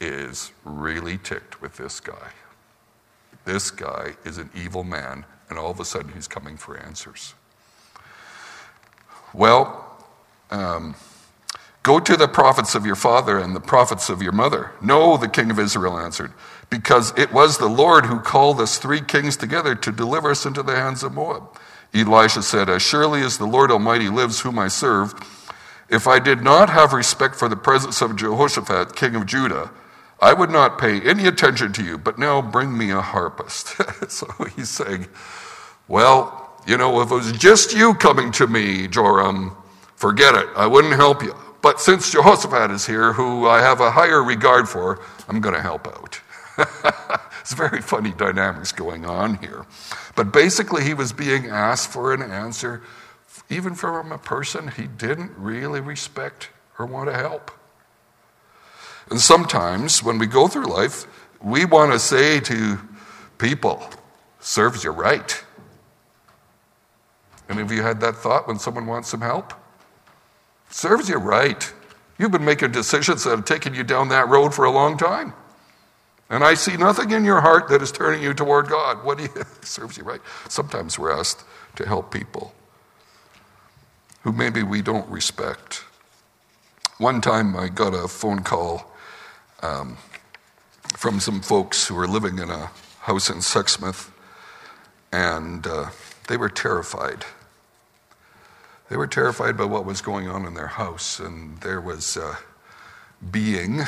is 0.00 0.52
really 0.64 1.18
ticked 1.18 1.60
with 1.60 1.76
this 1.76 2.00
guy. 2.00 2.30
This 3.44 3.70
guy 3.70 4.14
is 4.24 4.38
an 4.38 4.50
evil 4.54 4.84
man, 4.84 5.24
and 5.48 5.58
all 5.58 5.70
of 5.70 5.80
a 5.80 5.84
sudden 5.84 6.12
he's 6.12 6.28
coming 6.28 6.56
for 6.56 6.78
answers. 6.78 7.34
Well, 9.32 9.98
um, 10.50 10.94
go 11.82 11.98
to 11.98 12.16
the 12.16 12.28
prophets 12.28 12.74
of 12.74 12.86
your 12.86 12.94
father 12.94 13.38
and 13.38 13.54
the 13.54 13.60
prophets 13.60 14.08
of 14.08 14.22
your 14.22 14.32
mother. 14.32 14.72
No, 14.80 15.16
the 15.16 15.28
king 15.28 15.50
of 15.50 15.58
Israel 15.58 15.98
answered, 15.98 16.32
because 16.70 17.12
it 17.18 17.32
was 17.32 17.58
the 17.58 17.68
Lord 17.68 18.06
who 18.06 18.20
called 18.20 18.60
us 18.60 18.78
three 18.78 19.00
kings 19.00 19.36
together 19.36 19.74
to 19.74 19.92
deliver 19.92 20.30
us 20.30 20.46
into 20.46 20.62
the 20.62 20.76
hands 20.76 21.02
of 21.02 21.12
Moab. 21.12 21.58
Elisha 21.94 22.42
said, 22.42 22.68
As 22.68 22.82
surely 22.82 23.22
as 23.22 23.38
the 23.38 23.46
Lord 23.46 23.70
Almighty 23.70 24.08
lives, 24.08 24.40
whom 24.40 24.58
I 24.58 24.68
serve, 24.68 25.14
if 25.88 26.06
I 26.06 26.18
did 26.18 26.42
not 26.42 26.70
have 26.70 26.92
respect 26.92 27.36
for 27.36 27.48
the 27.48 27.56
presence 27.56 28.02
of 28.02 28.16
Jehoshaphat, 28.16 28.96
king 28.96 29.14
of 29.14 29.26
Judah, 29.26 29.70
I 30.20 30.32
would 30.32 30.50
not 30.50 30.78
pay 30.78 31.00
any 31.02 31.26
attention 31.26 31.72
to 31.74 31.84
you, 31.84 31.98
but 31.98 32.18
now 32.18 32.42
bring 32.42 32.76
me 32.76 32.90
a 32.90 33.00
harpist. 33.00 33.76
so 34.10 34.26
he's 34.56 34.70
saying, 34.70 35.06
Well, 35.88 36.52
you 36.66 36.78
know, 36.78 37.00
if 37.00 37.10
it 37.10 37.14
was 37.14 37.32
just 37.32 37.74
you 37.74 37.94
coming 37.94 38.32
to 38.32 38.46
me, 38.46 38.88
Joram, 38.88 39.54
forget 39.96 40.34
it. 40.34 40.48
I 40.56 40.66
wouldn't 40.66 40.94
help 40.94 41.22
you. 41.22 41.34
But 41.62 41.80
since 41.80 42.10
Jehoshaphat 42.10 42.70
is 42.70 42.86
here, 42.86 43.12
who 43.12 43.46
I 43.46 43.60
have 43.60 43.80
a 43.80 43.90
higher 43.90 44.22
regard 44.22 44.68
for, 44.68 45.00
I'm 45.28 45.40
going 45.40 45.54
to 45.54 45.62
help 45.62 45.86
out. 45.86 46.20
it's 47.44 47.52
very 47.52 47.82
funny 47.82 48.10
dynamics 48.10 48.72
going 48.72 49.04
on 49.04 49.34
here. 49.36 49.66
But 50.16 50.32
basically, 50.32 50.82
he 50.82 50.94
was 50.94 51.12
being 51.12 51.46
asked 51.46 51.92
for 51.92 52.14
an 52.14 52.22
answer, 52.22 52.80
even 53.50 53.74
from 53.74 54.12
a 54.12 54.16
person 54.16 54.68
he 54.68 54.86
didn't 54.86 55.32
really 55.36 55.82
respect 55.82 56.48
or 56.78 56.86
want 56.86 57.10
to 57.10 57.14
help. 57.14 57.50
And 59.10 59.20
sometimes 59.20 60.02
when 60.02 60.16
we 60.16 60.26
go 60.26 60.48
through 60.48 60.68
life, 60.68 61.04
we 61.42 61.66
want 61.66 61.92
to 61.92 61.98
say 61.98 62.40
to 62.40 62.78
people, 63.36 63.90
serves 64.40 64.82
you 64.82 64.90
right. 64.90 65.44
Any 67.50 67.60
of 67.60 67.70
you 67.70 67.82
had 67.82 68.00
that 68.00 68.16
thought 68.16 68.48
when 68.48 68.58
someone 68.58 68.86
wants 68.86 69.10
some 69.10 69.20
help? 69.20 69.52
Serves 70.70 71.10
you 71.10 71.18
right. 71.18 71.70
You've 72.18 72.32
been 72.32 72.46
making 72.46 72.72
decisions 72.72 73.24
that 73.24 73.30
have 73.30 73.44
taken 73.44 73.74
you 73.74 73.84
down 73.84 74.08
that 74.08 74.30
road 74.30 74.54
for 74.54 74.64
a 74.64 74.70
long 74.70 74.96
time. 74.96 75.34
And 76.30 76.42
I 76.42 76.54
see 76.54 76.76
nothing 76.76 77.10
in 77.10 77.24
your 77.24 77.40
heart 77.40 77.68
that 77.68 77.82
is 77.82 77.92
turning 77.92 78.22
you 78.22 78.34
toward 78.34 78.68
God. 78.68 79.04
What 79.04 79.18
do 79.18 79.24
you, 79.24 79.44
serves 79.62 79.96
you 79.96 80.04
right? 80.04 80.20
Sometimes 80.48 80.98
we're 80.98 81.12
asked 81.12 81.44
to 81.76 81.86
help 81.86 82.12
people 82.12 82.54
who 84.22 84.32
maybe 84.32 84.62
we 84.62 84.80
don't 84.80 85.08
respect. 85.08 85.84
One 86.98 87.20
time 87.20 87.56
I 87.56 87.68
got 87.68 87.92
a 87.92 88.08
phone 88.08 88.42
call 88.42 88.90
um, 89.62 89.98
from 90.96 91.20
some 91.20 91.42
folks 91.42 91.86
who 91.86 91.94
were 91.94 92.08
living 92.08 92.38
in 92.38 92.50
a 92.50 92.70
house 93.00 93.28
in 93.28 93.38
Sexsmith, 93.38 94.10
and 95.12 95.66
uh, 95.66 95.90
they 96.28 96.36
were 96.38 96.48
terrified. 96.48 97.24
They 98.88 98.96
were 98.96 99.06
terrified 99.06 99.56
by 99.56 99.64
what 99.64 99.84
was 99.84 100.00
going 100.00 100.28
on 100.28 100.46
in 100.46 100.54
their 100.54 100.68
house, 100.68 101.18
and 101.18 101.58
there 101.60 101.80
was 101.80 102.16
a 102.16 102.38
being 103.30 103.82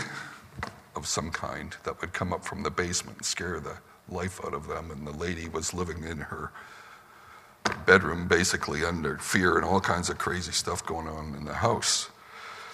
of 0.96 1.06
some 1.06 1.30
kind 1.30 1.76
that 1.84 2.00
would 2.00 2.12
come 2.12 2.32
up 2.32 2.44
from 2.44 2.62
the 2.62 2.70
basement 2.70 3.18
and 3.18 3.26
scare 3.26 3.60
the 3.60 3.76
life 4.08 4.40
out 4.44 4.54
of 4.54 4.66
them. 4.66 4.90
And 4.90 5.06
the 5.06 5.12
lady 5.12 5.48
was 5.48 5.74
living 5.74 6.02
in 6.04 6.18
her 6.18 6.50
bedroom, 7.84 8.28
basically 8.28 8.84
under 8.84 9.18
fear 9.18 9.56
and 9.56 9.64
all 9.64 9.80
kinds 9.80 10.08
of 10.08 10.18
crazy 10.18 10.52
stuff 10.52 10.84
going 10.86 11.08
on 11.08 11.34
in 11.34 11.44
the 11.44 11.54
house. 11.54 12.10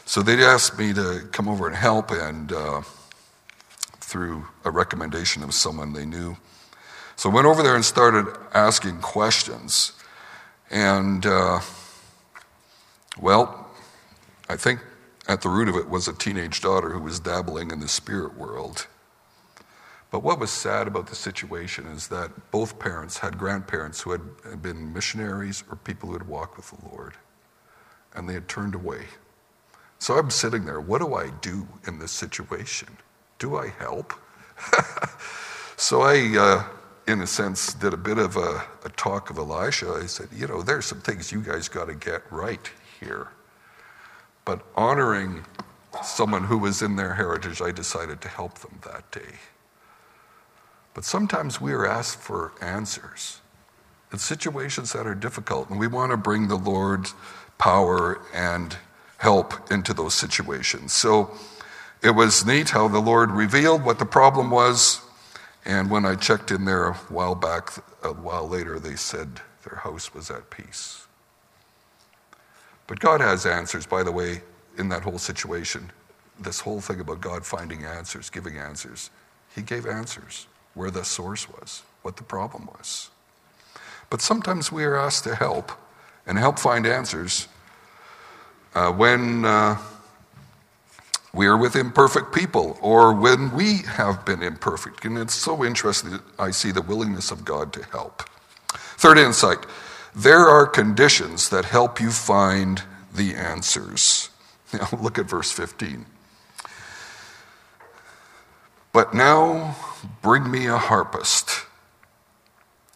So 0.05 0.23
they'd 0.23 0.41
asked 0.41 0.79
me 0.79 0.93
to 0.95 1.29
come 1.33 1.49
over 1.49 1.67
and 1.67 1.77
help, 1.77 2.11
and 2.11 2.53
uh, 2.53 2.83
through 4.01 4.47
a 4.65 4.71
recommendation 4.71 5.43
of 5.43 5.55
someone 5.55 5.93
they 5.93 6.05
knew. 6.05 6.37
So 7.17 7.31
I 7.31 7.35
went 7.35 7.47
over 7.47 7.63
there 7.63 7.77
and 7.77 7.85
started 7.85 8.27
asking 8.53 9.01
questions. 9.01 9.93
And, 10.71 11.25
uh, 11.25 11.61
well, 13.21 13.71
I 14.49 14.57
think 14.57 14.81
at 15.29 15.43
the 15.43 15.49
root 15.49 15.69
of 15.69 15.77
it 15.77 15.89
was 15.89 16.09
a 16.09 16.13
teenage 16.13 16.61
daughter 16.61 16.91
who 16.91 17.01
was 17.01 17.21
dabbling 17.21 17.71
in 17.71 17.81
the 17.81 17.89
spirit 17.89 18.37
world. 18.37 18.87
But 20.11 20.23
what 20.23 20.39
was 20.39 20.51
sad 20.51 20.87
about 20.87 21.07
the 21.07 21.15
situation 21.15 21.87
is 21.87 22.09
that 22.09 22.51
both 22.51 22.79
parents 22.79 23.19
had 23.19 23.39
grandparents 23.39 24.03
who 24.03 24.11
had 24.11 24.61
been 24.61 24.93
missionaries 24.93 25.65
or 25.71 25.77
people 25.77 26.09
who 26.09 26.15
had 26.15 26.29
walked 26.29 26.59
with 26.59 26.71
the 26.71 26.87
Lord, 26.89 27.15
and 28.15 28.29
they 28.29 28.35
had 28.35 28.47
turned 28.49 28.75
away. 28.75 29.07
So 29.99 30.19
I'm 30.19 30.31
sitting 30.31 30.65
there. 30.67 30.81
What 30.81 31.01
do 31.01 31.15
I 31.15 31.31
do 31.41 31.67
in 31.87 31.99
this 31.99 32.13
situation? 32.13 32.89
Do 33.39 33.57
I 33.57 33.69
help? 33.69 34.13
so 35.77 36.03
I, 36.03 36.37
uh, 36.37 36.65
in 37.11 37.23
a 37.23 37.27
sense, 37.27 37.73
did 37.73 37.95
a 37.95 37.97
bit 37.97 38.19
of 38.19 38.37
a, 38.37 38.65
a 38.85 38.91
talk 38.97 39.31
of 39.31 39.39
Elisha. 39.39 39.93
I 40.03 40.07
said, 40.07 40.29
you 40.35 40.47
know, 40.47 40.61
there's 40.61 40.87
some 40.87 41.01
things 41.01 41.33
you 41.33 41.41
guys 41.41 41.69
got 41.69 41.87
to 41.87 41.95
get 41.95 42.23
right 42.31 42.71
here. 43.01 43.29
But 44.45 44.63
honoring 44.75 45.45
someone 46.03 46.45
who 46.45 46.59
was 46.59 46.83
in 46.83 46.97
their 46.97 47.15
heritage, 47.15 47.61
I 47.63 47.71
decided 47.71 48.21
to 48.23 48.29
help 48.29 48.59
them 48.59 48.81
that 48.85 49.11
day. 49.11 49.39
But 50.95 51.05
sometimes 51.05 51.61
we 51.61 51.73
are 51.73 51.87
asked 51.87 52.19
for 52.19 52.53
answers 52.61 53.41
in 54.13 54.19
situations 54.19 54.93
that 54.93 55.07
are 55.07 55.15
difficult, 55.15 55.71
and 55.71 55.79
we 55.79 55.87
want 55.87 56.11
to 56.11 56.17
bring 56.17 56.49
the 56.49 56.57
Lord's 56.57 57.15
power 57.57 58.21
and 58.35 58.77
help 59.19 59.71
into 59.71 59.95
those 59.95 60.15
situations. 60.15 60.93
So 60.93 61.31
it 62.03 62.11
was 62.11 62.45
neat 62.45 62.71
how 62.71 62.89
the 62.89 62.99
Lord 62.99 63.31
revealed 63.31 63.85
what 63.85 63.99
the 63.99 64.05
problem 64.05 64.51
was. 64.51 65.01
And 65.65 65.89
when 65.91 66.05
I 66.05 66.17
checked 66.17 66.51
in 66.51 66.65
there 66.65 66.89
a 66.89 66.95
while 66.95 67.37
back, 67.37 67.71
a 68.03 68.13
while 68.13 68.49
later, 68.49 68.81
they 68.81 68.97
said 68.97 69.41
their 69.65 69.79
house 69.79 70.13
was 70.13 70.31
at 70.31 70.51
peace. 70.51 71.02
But 72.87 73.01
God 73.01 73.21
has 73.21 73.47
answers, 73.47 73.87
by 73.87 74.03
the 74.03 74.13
way, 74.13 74.43
in 74.79 74.89
that 74.89 75.03
whole 75.03 75.19
situation. 75.19 75.91
This 76.41 76.61
whole 76.61 76.81
thing 76.81 77.01
about 77.01 77.21
God 77.21 77.45
finding 77.45 77.85
answers, 77.85 78.31
giving 78.31 78.59
answers. 78.59 79.11
He 79.55 79.63
gave 79.63 79.87
answers 79.87 80.47
where 80.75 80.91
the 80.91 81.05
source 81.05 81.49
was, 81.49 81.83
what 82.03 82.17
the 82.17 82.23
problem 82.23 82.67
was. 82.67 83.11
But 84.11 84.21
sometimes 84.21 84.73
we 84.73 84.85
are 84.85 84.97
asked 84.97 85.25
to 85.25 85.35
help 85.35 85.73
and 86.27 86.39
help 86.39 86.59
find 86.59 86.87
answers 86.87 87.49
uh, 88.75 88.91
when 88.93 89.45
uh, 89.45 89.79
we 91.35 91.47
are 91.47 91.57
with 91.57 91.77
imperfect 91.77 92.35
people 92.35 92.79
or 92.81 93.13
when 93.13 93.55
we 93.55 93.79
have 93.79 94.25
been 94.25 94.43
imperfect. 94.43 95.05
And 95.05 95.19
it's 95.19 95.35
so 95.35 95.65
interesting 95.65 96.11
that 96.11 96.23
I 96.39 96.51
see 96.51 96.73
the 96.73 96.83
willingness 96.83 97.31
of 97.31 97.45
God 97.45 97.73
to 97.75 97.85
help. 97.85 98.23
Third 98.99 99.19
insight 99.19 99.59
there 100.15 100.49
are 100.49 100.67
conditions 100.67 101.49
that 101.49 101.67
help 101.67 102.01
you 102.01 102.11
find 102.11 102.83
the 103.15 103.35
answers. 103.35 104.29
Now, 104.75 104.89
look 105.03 105.19
at 105.19 105.27
verse 105.27 105.53
15. 105.53 106.07
But 108.91 109.13
now 109.13 109.77
bring 110.23 110.51
me 110.51 110.67
a 110.67 110.79
harpist. 110.79 111.67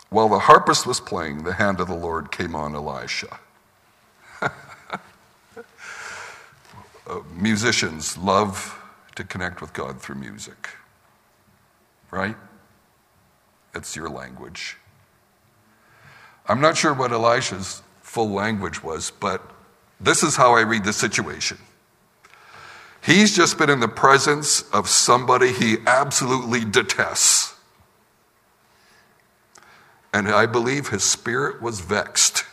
While 0.08 0.30
the 0.30 0.38
harpist 0.38 0.86
was 0.86 1.00
playing, 1.00 1.44
the 1.44 1.52
hand 1.52 1.80
of 1.80 1.88
the 1.88 1.94
Lord 1.94 2.30
came 2.30 2.54
on 2.54 2.74
Elisha. 2.74 3.40
uh, 4.40 4.50
musicians 7.34 8.16
love 8.16 8.78
to 9.16 9.24
connect 9.24 9.60
with 9.60 9.74
God 9.74 10.00
through 10.00 10.16
music, 10.16 10.70
right? 12.10 12.36
It's 13.74 13.96
your 13.96 14.08
language. 14.08 14.78
I'm 16.48 16.60
not 16.60 16.76
sure 16.76 16.94
what 16.94 17.12
Elisha's 17.12 17.82
full 18.02 18.30
language 18.30 18.82
was, 18.82 19.10
but 19.10 19.42
this 20.00 20.22
is 20.22 20.36
how 20.36 20.54
I 20.54 20.60
read 20.62 20.84
the 20.84 20.92
situation. 20.92 21.58
He's 23.02 23.36
just 23.36 23.58
been 23.58 23.70
in 23.70 23.80
the 23.80 23.88
presence 23.88 24.62
of 24.72 24.88
somebody 24.88 25.52
he 25.52 25.76
absolutely 25.86 26.64
detests. 26.64 27.54
And 30.12 30.28
I 30.28 30.46
believe 30.46 30.88
his 30.88 31.04
spirit 31.04 31.60
was 31.60 31.80
vexed. 31.80 32.44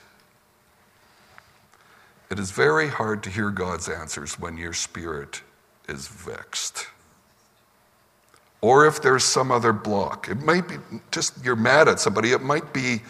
It 2.29 2.39
is 2.39 2.51
very 2.51 2.89
hard 2.89 3.23
to 3.23 3.29
hear 3.29 3.51
God's 3.51 3.87
answers 3.87 4.39
when 4.39 4.57
your 4.57 4.73
spirit 4.73 5.41
is 5.87 6.07
vexed. 6.07 6.87
Or 8.61 8.85
if 8.85 9.01
there's 9.01 9.23
some 9.23 9.51
other 9.51 9.73
block. 9.73 10.29
It 10.29 10.41
might 10.41 10.67
be 10.67 10.75
just 11.11 11.43
you're 11.43 11.55
mad 11.55 11.87
at 11.87 11.99
somebody. 11.99 12.31
It 12.31 12.41
might 12.41 12.73
be 12.73 13.01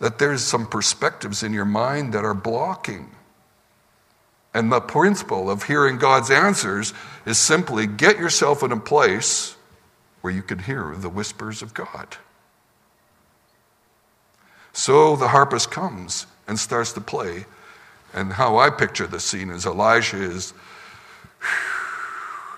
that 0.00 0.18
there's 0.18 0.42
some 0.42 0.66
perspectives 0.66 1.42
in 1.42 1.52
your 1.52 1.64
mind 1.64 2.12
that 2.14 2.24
are 2.24 2.34
blocking. 2.34 3.10
And 4.54 4.72
the 4.72 4.80
principle 4.80 5.50
of 5.50 5.64
hearing 5.64 5.98
God's 5.98 6.30
answers 6.30 6.94
is 7.26 7.38
simply 7.38 7.86
get 7.86 8.18
yourself 8.18 8.62
in 8.62 8.72
a 8.72 8.80
place 8.80 9.56
where 10.20 10.32
you 10.32 10.42
can 10.42 10.60
hear 10.60 10.94
the 10.96 11.08
whispers 11.08 11.62
of 11.62 11.74
God. 11.74 12.16
So 14.72 15.16
the 15.16 15.28
harpist 15.28 15.70
comes 15.70 16.26
and 16.46 16.58
starts 16.58 16.92
to 16.92 17.00
play. 17.00 17.46
And 18.14 18.32
how 18.32 18.58
I 18.58 18.70
picture 18.70 19.06
the 19.06 19.20
scene 19.20 19.50
is 19.50 19.66
Elijah 19.66 20.22
is 20.22 20.54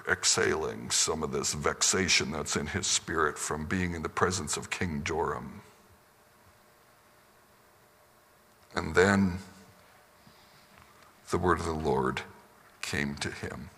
exhaling 0.08 0.90
some 0.90 1.22
of 1.22 1.32
this 1.32 1.54
vexation 1.54 2.32
that's 2.32 2.56
in 2.56 2.66
his 2.66 2.86
spirit 2.86 3.38
from 3.38 3.66
being 3.66 3.94
in 3.94 4.02
the 4.02 4.08
presence 4.08 4.56
of 4.56 4.70
King 4.70 5.02
Joram. 5.04 5.62
And 8.74 8.94
then 8.94 9.38
the 11.30 11.38
word 11.38 11.58
of 11.60 11.66
the 11.66 11.72
Lord 11.72 12.22
came 12.82 13.14
to 13.16 13.30
him. 13.30 13.70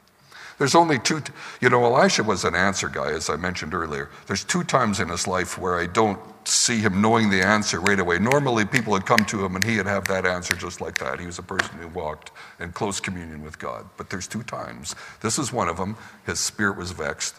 There's 0.59 0.75
only 0.75 0.99
two, 0.99 1.23
you 1.61 1.71
know, 1.71 1.85
Elisha 1.85 2.23
was 2.23 2.45
an 2.45 2.55
answer 2.55 2.89
guy, 2.89 3.11
as 3.11 3.29
I 3.29 3.37
mentioned 3.37 3.75
earlier. 3.75 4.11
There's 4.27 4.45
two 4.45 4.63
times 4.63 5.01
in 5.01 5.09
his 5.09 5.27
life 5.27 5.59
where 5.59 5.79
I 5.79 5.87
don't 5.87 6.21
see 6.47 6.79
him 6.79 7.01
knowing 7.01 7.31
the 7.31 7.43
answer 7.43 7.81
right 7.81 7.99
away. 7.99 8.19
Normally, 8.19 8.65
people 8.65 8.93
would 8.93 9.07
come 9.07 9.25
to 9.27 9.45
him 9.45 9.57
and 9.57 9.65
he'd 9.65 9.87
have 9.87 10.07
that 10.09 10.27
answer 10.27 10.55
just 10.55 10.81
like 10.81 10.99
that. 10.99 11.19
He 11.19 11.27
was 11.27 11.39
a 11.39 11.43
person 11.43 11.79
who 11.79 11.89
walked 11.89 12.31
in 12.61 12.73
close 12.73 13.01
communion 13.01 13.43
with 13.43 13.59
God. 13.59 13.87
But 13.97 14.11
there's 14.11 14.27
two 14.27 14.43
times. 14.43 14.95
This 15.21 15.39
is 15.39 15.53
one 15.53 15.69
of 15.69 15.77
them. 15.77 15.97
His 16.27 16.39
spirit 16.39 16.77
was 16.77 16.93
vexed. 16.93 17.35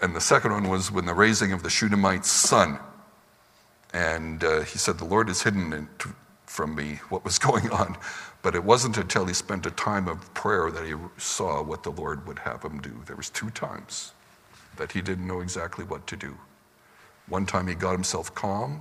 And 0.00 0.14
the 0.14 0.20
second 0.20 0.52
one 0.52 0.68
was 0.68 0.90
when 0.90 1.06
the 1.06 1.14
raising 1.14 1.52
of 1.52 1.62
the 1.62 1.70
Shunammite's 1.70 2.30
son. 2.30 2.78
And 3.92 4.44
uh, 4.44 4.60
he 4.60 4.78
said, 4.78 4.98
The 4.98 5.04
Lord 5.04 5.28
has 5.28 5.42
hidden 5.42 5.88
from 6.48 6.74
me 6.74 7.00
what 7.08 7.24
was 7.24 7.38
going 7.50 7.70
on. 7.70 7.96
But 8.42 8.54
it 8.54 8.64
wasn't 8.64 8.96
until 8.98 9.26
he 9.26 9.34
spent 9.34 9.66
a 9.66 9.70
time 9.70 10.08
of 10.08 10.32
prayer 10.34 10.70
that 10.70 10.86
he 10.86 10.94
saw 11.16 11.62
what 11.62 11.82
the 11.82 11.90
Lord 11.90 12.26
would 12.26 12.40
have 12.40 12.62
him 12.62 12.80
do. 12.80 13.02
There 13.06 13.16
was 13.16 13.30
two 13.30 13.50
times 13.50 14.12
that 14.76 14.92
he 14.92 15.02
didn't 15.02 15.26
know 15.26 15.40
exactly 15.40 15.84
what 15.84 16.06
to 16.06 16.16
do. 16.16 16.36
One 17.28 17.46
time 17.46 17.66
he 17.66 17.74
got 17.74 17.92
himself 17.92 18.34
calm, 18.34 18.80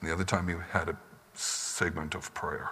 and 0.00 0.08
the 0.08 0.12
other 0.12 0.24
time 0.24 0.48
he 0.48 0.54
had 0.70 0.88
a 0.88 0.96
segment 1.34 2.14
of 2.14 2.32
prayer. 2.34 2.70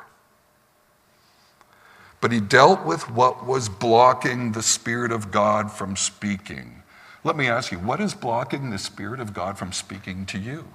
But 2.20 2.30
he 2.30 2.40
dealt 2.40 2.84
with 2.84 3.10
what 3.10 3.46
was 3.46 3.68
blocking 3.68 4.52
the 4.52 4.62
Spirit 4.62 5.10
of 5.10 5.32
God 5.32 5.72
from 5.72 5.96
speaking. 5.96 6.82
Let 7.24 7.36
me 7.36 7.48
ask 7.48 7.72
you, 7.72 7.78
what 7.78 8.00
is 8.00 8.14
blocking 8.14 8.70
the 8.70 8.78
Spirit 8.78 9.18
of 9.18 9.34
God 9.34 9.58
from 9.58 9.72
speaking 9.72 10.24
to 10.26 10.38
you? 10.38 10.68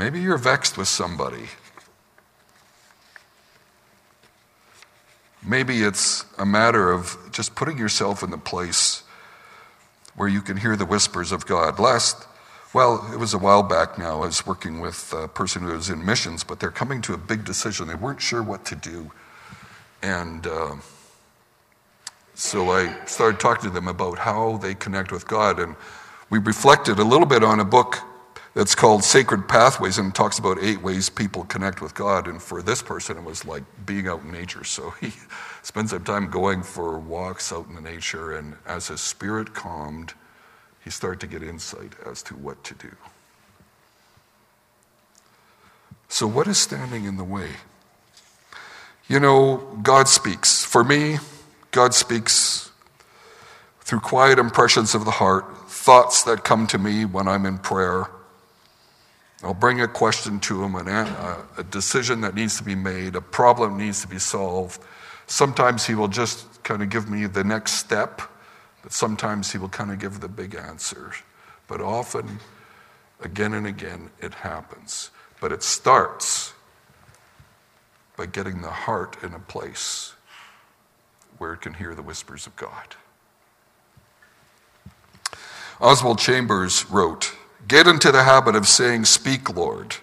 Maybe 0.00 0.18
you're 0.18 0.38
vexed 0.38 0.78
with 0.78 0.88
somebody. 0.88 1.44
Maybe 5.46 5.82
it's 5.82 6.24
a 6.38 6.46
matter 6.46 6.90
of 6.90 7.18
just 7.32 7.54
putting 7.54 7.76
yourself 7.76 8.22
in 8.22 8.30
the 8.30 8.38
place 8.38 9.02
where 10.16 10.26
you 10.26 10.40
can 10.40 10.56
hear 10.56 10.74
the 10.74 10.86
whispers 10.86 11.32
of 11.32 11.44
God. 11.44 11.78
Last, 11.78 12.26
well, 12.72 13.10
it 13.12 13.18
was 13.18 13.34
a 13.34 13.38
while 13.38 13.62
back 13.62 13.98
now. 13.98 14.22
I 14.22 14.26
was 14.26 14.46
working 14.46 14.80
with 14.80 15.12
a 15.12 15.28
person 15.28 15.64
who 15.64 15.72
was 15.72 15.90
in 15.90 16.02
missions, 16.02 16.44
but 16.44 16.60
they're 16.60 16.70
coming 16.70 17.02
to 17.02 17.12
a 17.12 17.18
big 17.18 17.44
decision. 17.44 17.86
They 17.86 17.94
weren't 17.94 18.22
sure 18.22 18.42
what 18.42 18.64
to 18.64 18.76
do. 18.76 19.12
And 20.02 20.46
uh, 20.46 20.76
so 22.32 22.70
I 22.70 23.04
started 23.04 23.38
talking 23.38 23.68
to 23.68 23.74
them 23.74 23.86
about 23.86 24.16
how 24.16 24.56
they 24.56 24.74
connect 24.74 25.12
with 25.12 25.28
God. 25.28 25.58
And 25.58 25.76
we 26.30 26.38
reflected 26.38 26.98
a 26.98 27.04
little 27.04 27.26
bit 27.26 27.44
on 27.44 27.60
a 27.60 27.66
book 27.66 27.98
that's 28.54 28.74
called 28.74 29.04
Sacred 29.04 29.48
Pathways 29.48 29.98
and 29.98 30.08
it 30.08 30.14
talks 30.14 30.38
about 30.38 30.58
eight 30.60 30.82
ways 30.82 31.08
people 31.08 31.44
connect 31.44 31.80
with 31.80 31.94
God. 31.94 32.26
And 32.26 32.42
for 32.42 32.62
this 32.62 32.82
person, 32.82 33.16
it 33.16 33.24
was 33.24 33.44
like 33.44 33.62
being 33.86 34.08
out 34.08 34.22
in 34.22 34.32
nature. 34.32 34.64
So 34.64 34.90
he 35.00 35.12
spends 35.62 35.90
some 35.90 36.04
time 36.04 36.30
going 36.30 36.62
for 36.62 36.98
walks 36.98 37.52
out 37.52 37.68
in 37.68 37.74
the 37.74 37.80
nature. 37.80 38.36
And 38.36 38.56
as 38.66 38.88
his 38.88 39.00
spirit 39.00 39.54
calmed, 39.54 40.14
he 40.82 40.90
started 40.90 41.20
to 41.20 41.26
get 41.26 41.42
insight 41.42 41.94
as 42.04 42.22
to 42.24 42.34
what 42.34 42.62
to 42.64 42.74
do. 42.74 42.90
So, 46.08 46.26
what 46.26 46.48
is 46.48 46.58
standing 46.58 47.04
in 47.04 47.18
the 47.18 47.24
way? 47.24 47.50
You 49.06 49.20
know, 49.20 49.58
God 49.82 50.08
speaks. 50.08 50.64
For 50.64 50.82
me, 50.82 51.18
God 51.70 51.94
speaks 51.94 52.72
through 53.82 54.00
quiet 54.00 54.38
impressions 54.38 54.94
of 54.94 55.04
the 55.04 55.12
heart, 55.12 55.68
thoughts 55.68 56.24
that 56.24 56.42
come 56.42 56.66
to 56.68 56.78
me 56.78 57.04
when 57.04 57.28
I'm 57.28 57.46
in 57.46 57.58
prayer 57.58 58.08
I'll 59.42 59.54
bring 59.54 59.80
a 59.80 59.88
question 59.88 60.38
to 60.40 60.62
him, 60.62 60.74
a, 60.74 60.80
uh, 60.80 61.42
a 61.58 61.62
decision 61.64 62.20
that 62.20 62.34
needs 62.34 62.58
to 62.58 62.62
be 62.62 62.74
made, 62.74 63.16
a 63.16 63.22
problem 63.22 63.78
needs 63.78 64.02
to 64.02 64.08
be 64.08 64.18
solved. 64.18 64.82
Sometimes 65.26 65.86
he 65.86 65.94
will 65.94 66.08
just 66.08 66.62
kind 66.62 66.82
of 66.82 66.90
give 66.90 67.08
me 67.08 67.26
the 67.26 67.42
next 67.42 67.72
step, 67.72 68.20
but 68.82 68.92
sometimes 68.92 69.50
he 69.50 69.58
will 69.58 69.70
kind 69.70 69.90
of 69.90 69.98
give 69.98 70.20
the 70.20 70.28
big 70.28 70.54
answer. 70.54 71.12
But 71.68 71.80
often, 71.80 72.40
again 73.22 73.54
and 73.54 73.66
again, 73.66 74.10
it 74.20 74.34
happens. 74.34 75.10
But 75.40 75.52
it 75.52 75.62
starts 75.62 76.52
by 78.16 78.26
getting 78.26 78.60
the 78.60 78.70
heart 78.70 79.16
in 79.22 79.32
a 79.32 79.38
place 79.38 80.12
where 81.38 81.54
it 81.54 81.62
can 81.62 81.72
hear 81.72 81.94
the 81.94 82.02
whispers 82.02 82.46
of 82.46 82.54
God. 82.56 82.96
Oswald 85.80 86.18
Chambers 86.18 86.84
wrote, 86.90 87.34
Get 87.70 87.86
into 87.86 88.10
the 88.10 88.24
habit 88.24 88.56
of 88.56 88.66
saying, 88.66 89.04
Speak, 89.04 89.54
Lord. 89.54 89.98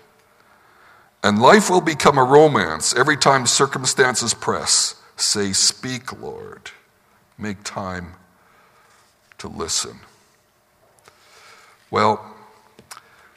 And 1.22 1.42
life 1.42 1.70
will 1.70 1.82
become 1.82 2.18
a 2.18 2.24
romance 2.24 2.96
every 2.96 3.18
time 3.18 3.46
circumstances 3.46 4.34
press. 4.34 4.96
Say, 5.18 5.52
Speak, 5.52 6.18
Lord. 6.22 6.72
Make 7.38 7.66
time 7.66 8.14
to 9.40 9.50
listen. 9.50 10.00
Well, 11.92 12.34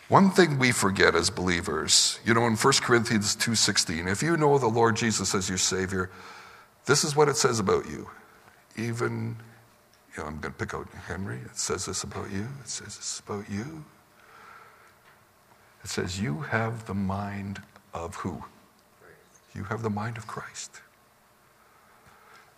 one 0.06 0.30
thing 0.30 0.60
we 0.60 0.70
forget 0.70 1.16
as 1.16 1.28
believers, 1.28 2.20
you 2.24 2.32
know, 2.32 2.46
in 2.46 2.54
1 2.54 2.82
Corinthians 2.82 3.34
2:16, 3.34 4.06
if 4.06 4.22
you 4.22 4.36
know 4.36 4.58
the 4.58 4.68
Lord 4.68 4.94
Jesus 4.94 5.34
as 5.34 5.48
your 5.48 5.58
Savior, 5.58 6.08
this 6.84 7.02
is 7.02 7.16
what 7.16 7.28
it 7.28 7.36
says 7.36 7.58
about 7.58 7.90
you. 7.90 8.08
Even, 8.76 9.38
you 10.16 10.22
know, 10.22 10.28
I'm 10.28 10.38
going 10.38 10.54
to 10.54 10.58
pick 10.58 10.72
out 10.72 10.86
Henry. 11.08 11.38
It 11.38 11.58
says 11.58 11.86
this 11.86 12.04
about 12.04 12.30
you. 12.30 12.46
It 12.60 12.68
says 12.68 12.96
this 12.96 13.20
about 13.26 13.50
you. 13.50 13.84
It 15.82 15.90
says, 15.90 16.20
You 16.20 16.40
have 16.42 16.86
the 16.86 16.94
mind 16.94 17.62
of 17.92 18.16
who? 18.16 18.44
You 19.54 19.64
have 19.64 19.82
the 19.82 19.90
mind 19.90 20.16
of 20.16 20.26
Christ. 20.26 20.80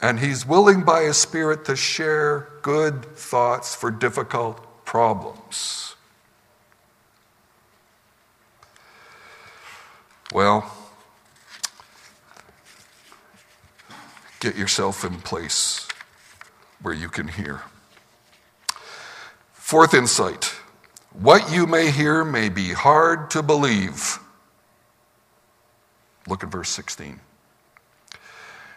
And 0.00 0.18
He's 0.18 0.46
willing 0.46 0.82
by 0.82 1.04
His 1.04 1.16
Spirit 1.16 1.64
to 1.66 1.76
share 1.76 2.48
good 2.62 3.04
thoughts 3.16 3.74
for 3.74 3.90
difficult 3.90 4.84
problems. 4.84 5.94
Well, 10.32 10.74
get 14.40 14.56
yourself 14.56 15.04
in 15.04 15.20
place 15.20 15.86
where 16.80 16.94
you 16.94 17.08
can 17.08 17.28
hear. 17.28 17.62
Fourth 19.52 19.94
insight 19.94 20.51
what 21.14 21.52
you 21.52 21.66
may 21.66 21.90
hear 21.90 22.25
may 22.25 22.49
be 22.49 22.73
hard 22.73 23.31
to 23.31 23.42
believe. 23.42 24.19
Look 26.26 26.42
at 26.42 26.50
verse 26.50 26.71
16. 26.71 27.21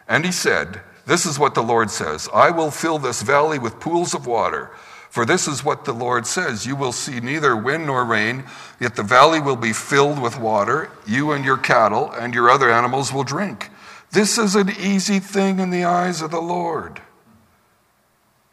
And 0.08 0.26
he 0.26 0.32
said, 0.32 0.82
This 1.06 1.26
is 1.26 1.40
what 1.40 1.56
the 1.56 1.64
Lord 1.64 1.90
says 1.90 2.30
I 2.34 2.52
will 2.52 2.72
fill 2.72 3.00
this 3.00 3.22
valley 3.22 3.60
with 3.60 3.80
pools 3.80 4.14
of 4.14 4.28
water. 4.28 4.72
For 5.10 5.26
this 5.26 5.48
is 5.48 5.64
what 5.64 5.86
the 5.86 5.94
Lord 5.94 6.28
says 6.28 6.66
You 6.66 6.76
will 6.76 6.92
see 6.92 7.20
neither 7.20 7.56
wind 7.56 7.86
nor 7.86 8.04
rain, 8.04 8.44
yet 8.80 8.96
the 8.96 9.04
valley 9.04 9.40
will 9.40 9.56
be 9.56 9.74
filled 9.74 10.22
with 10.22 10.38
water. 10.38 10.90
You 11.08 11.32
and 11.32 11.46
your 11.46 11.58
cattle 11.58 12.12
and 12.12 12.34
your 12.34 12.50
other 12.50 12.70
animals 12.70 13.14
will 13.14 13.24
drink. 13.24 13.70
This 14.12 14.38
is 14.38 14.56
an 14.56 14.70
easy 14.70 15.20
thing 15.20 15.60
in 15.60 15.70
the 15.70 15.86
eyes 15.86 16.22
of 16.22 16.32
the 16.32 16.42
Lord. 16.42 17.02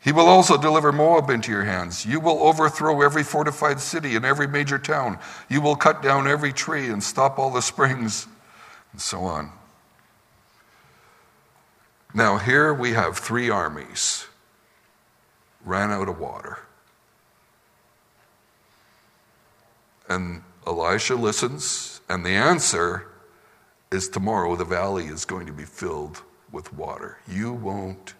He 0.03 0.11
will 0.11 0.27
also 0.27 0.57
deliver 0.57 0.91
Moab 0.91 1.31
into 1.31 1.53
your 1.53 1.65
hands. 1.65 2.05
You 2.05 2.19
will 2.19 2.43
overthrow 2.43 3.03
every 3.03 3.23
fortified 3.23 3.79
city 3.79 4.17
and 4.17 4.25
every 4.25 4.49
major 4.49 4.79
town. 4.79 5.19
You 5.49 5.61
will 5.61 5.77
cut 5.77 6.03
down 6.03 6.27
every 6.27 6.53
tree 6.53 6.89
and 6.89 7.03
stop 7.03 7.39
all 7.39 7.51
the 7.51 7.63
springs, 7.63 8.27
and 8.91 9.01
so 9.01 9.21
on. 9.21 9.53
Now, 12.13 12.37
here 12.37 12.75
we 12.75 12.93
have 12.93 13.17
three 13.17 13.49
armies 13.49 14.27
ran 15.65 15.93
out 15.93 16.09
of 16.09 16.19
water. 16.19 16.59
And 20.09 20.43
Elisha 20.67 21.15
listens, 21.15 22.01
and 22.09 22.27
the 22.27 22.31
answer 22.31 23.07
is 23.93 24.09
tomorrow 24.09 24.57
the 24.57 24.65
valley 24.65 25.07
is 25.07 25.25
going 25.25 25.47
to 25.47 25.53
be 25.53 25.65
filled 25.65 26.23
with 26.51 26.73
water. 26.75 27.19
You 27.29 27.53
won't 27.53 28.15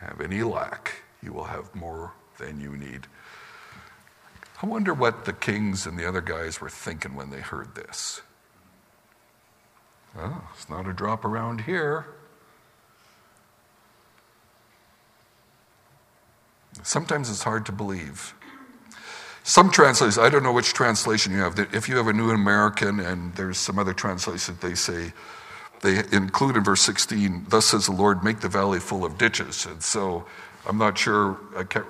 have 0.00 0.20
any 0.20 0.42
lack, 0.42 1.02
you 1.22 1.32
will 1.32 1.44
have 1.44 1.74
more 1.74 2.12
than 2.38 2.60
you 2.60 2.76
need. 2.76 3.06
I 4.62 4.66
wonder 4.66 4.92
what 4.92 5.24
the 5.24 5.32
kings 5.32 5.86
and 5.86 5.98
the 5.98 6.06
other 6.06 6.20
guys 6.20 6.60
were 6.60 6.70
thinking 6.70 7.14
when 7.14 7.30
they 7.30 7.40
heard 7.40 7.74
this. 7.74 8.22
Oh, 10.18 10.42
it's 10.54 10.68
not 10.68 10.88
a 10.88 10.92
drop 10.92 11.24
around 11.24 11.62
here. 11.62 12.06
Sometimes 16.82 17.30
it's 17.30 17.42
hard 17.42 17.66
to 17.66 17.72
believe. 17.72 18.34
Some 19.42 19.70
translations, 19.70 20.18
I 20.18 20.28
don't 20.28 20.42
know 20.42 20.52
which 20.52 20.74
translation 20.74 21.32
you 21.32 21.38
have, 21.38 21.58
if 21.72 21.88
you 21.88 21.96
have 21.96 22.06
a 22.06 22.12
New 22.12 22.30
American 22.30 23.00
and 23.00 23.34
there's 23.34 23.58
some 23.58 23.78
other 23.78 23.94
translation, 23.94 24.58
they 24.60 24.74
say, 24.74 25.12
they 25.80 26.02
include 26.12 26.56
in 26.56 26.64
verse 26.64 26.82
16, 26.82 27.46
thus 27.48 27.66
says 27.66 27.86
the 27.86 27.92
Lord, 27.92 28.22
make 28.22 28.40
the 28.40 28.48
valley 28.48 28.80
full 28.80 29.04
of 29.04 29.16
ditches. 29.16 29.66
And 29.66 29.82
so 29.82 30.26
I'm 30.66 30.78
not 30.78 30.98
sure, 30.98 31.38
I 31.56 31.64
can't 31.64 31.86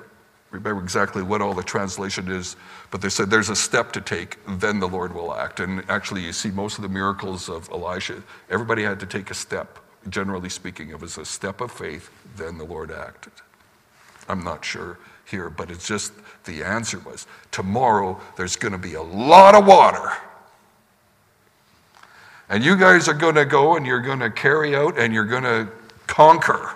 remember 0.51 0.83
exactly 0.83 1.23
what 1.23 1.43
all 1.43 1.55
the 1.55 1.63
translation 1.63 2.31
is, 2.31 2.57
but 2.91 3.01
they 3.01 3.09
said 3.09 3.31
there's 3.31 3.51
a 3.51 3.57
step 3.57 3.93
to 3.93 4.01
take, 4.01 4.39
then 4.47 4.79
the 4.79 4.89
Lord 4.89 5.15
will 5.15 5.35
act. 5.35 5.61
And 5.61 5.85
actually, 5.89 6.23
you 6.23 6.33
see 6.33 6.51
most 6.51 6.79
of 6.79 6.83
the 6.83 6.89
miracles 6.89 7.49
of 7.49 7.69
Elisha, 7.71 8.23
everybody 8.49 8.83
had 8.83 9.01
to 9.01 9.07
take 9.07 9.31
a 9.31 9.35
step. 9.35 9.79
Generally 10.09 10.49
speaking, 10.51 10.91
it 10.91 11.01
was 11.01 11.19
a 11.19 11.25
step 11.25 11.61
of 11.61 11.71
faith, 11.71 12.11
then 12.37 12.59
the 12.59 12.65
Lord 12.65 12.91
acted. 12.91 13.33
I'm 14.29 14.45
not 14.45 14.65
sure 14.65 14.99
here, 15.25 15.51
but 15.51 15.71
it's 15.71 15.87
just 15.87 16.13
the 16.45 16.63
answer 16.63 16.99
was 17.01 17.27
tomorrow 17.51 18.21
there's 18.37 18.57
going 18.57 18.73
to 18.73 18.79
be 18.79 18.95
a 18.95 19.03
lot 19.03 19.55
of 19.55 19.67
water. 19.67 20.13
And 22.51 22.65
you 22.65 22.77
guys 22.77 23.07
are 23.07 23.15
going 23.15 23.37
to 23.37 23.45
go 23.45 23.77
and 23.77 23.87
you're 23.87 24.01
going 24.01 24.19
to 24.19 24.29
carry 24.29 24.75
out 24.75 24.99
and 24.99 25.15
you're 25.15 25.25
going 25.25 25.45
to 25.45 25.69
conquer. 26.09 26.75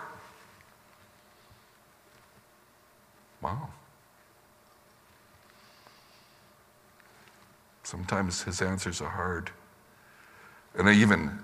Wow. 3.43 3.69
Sometimes 7.83 8.45
his 8.45 8.63
answers 8.63 9.01
are 9.01 9.11
hard. 9.11 9.51
And 10.79 10.89
I 10.89 10.95
even, 10.95 11.41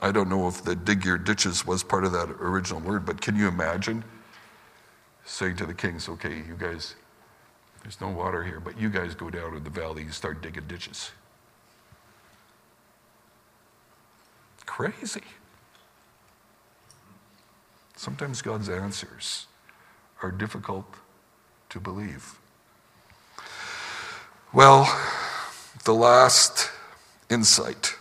I 0.00 0.12
don't 0.12 0.28
know 0.28 0.46
if 0.46 0.62
the 0.62 0.76
dig 0.76 1.02
your 1.02 1.16
ditches 1.16 1.66
was 1.66 1.82
part 1.82 2.04
of 2.04 2.12
that 2.12 2.28
original 2.28 2.80
word, 2.80 3.06
but 3.06 3.22
can 3.22 3.34
you 3.34 3.48
imagine 3.48 4.04
saying 5.24 5.56
to 5.56 5.66
the 5.66 5.74
kings, 5.74 6.06
okay, 6.10 6.36
you 6.36 6.54
guys, 6.58 6.96
there's 7.82 7.98
no 7.98 8.10
water 8.10 8.44
here, 8.44 8.60
but 8.60 8.78
you 8.78 8.90
guys 8.90 9.14
go 9.14 9.30
down 9.30 9.56
in 9.56 9.64
the 9.64 9.70
valley 9.70 10.02
and 10.02 10.12
start 10.12 10.42
digging 10.42 10.66
ditches. 10.68 11.12
Crazy. 14.74 15.22
Sometimes 17.94 18.42
God's 18.42 18.68
answers 18.68 19.46
are 20.20 20.32
difficult 20.32 20.84
to 21.68 21.78
believe. 21.78 22.40
Well, 24.52 24.92
the 25.84 25.94
last 25.94 26.72
insight. 27.30 27.94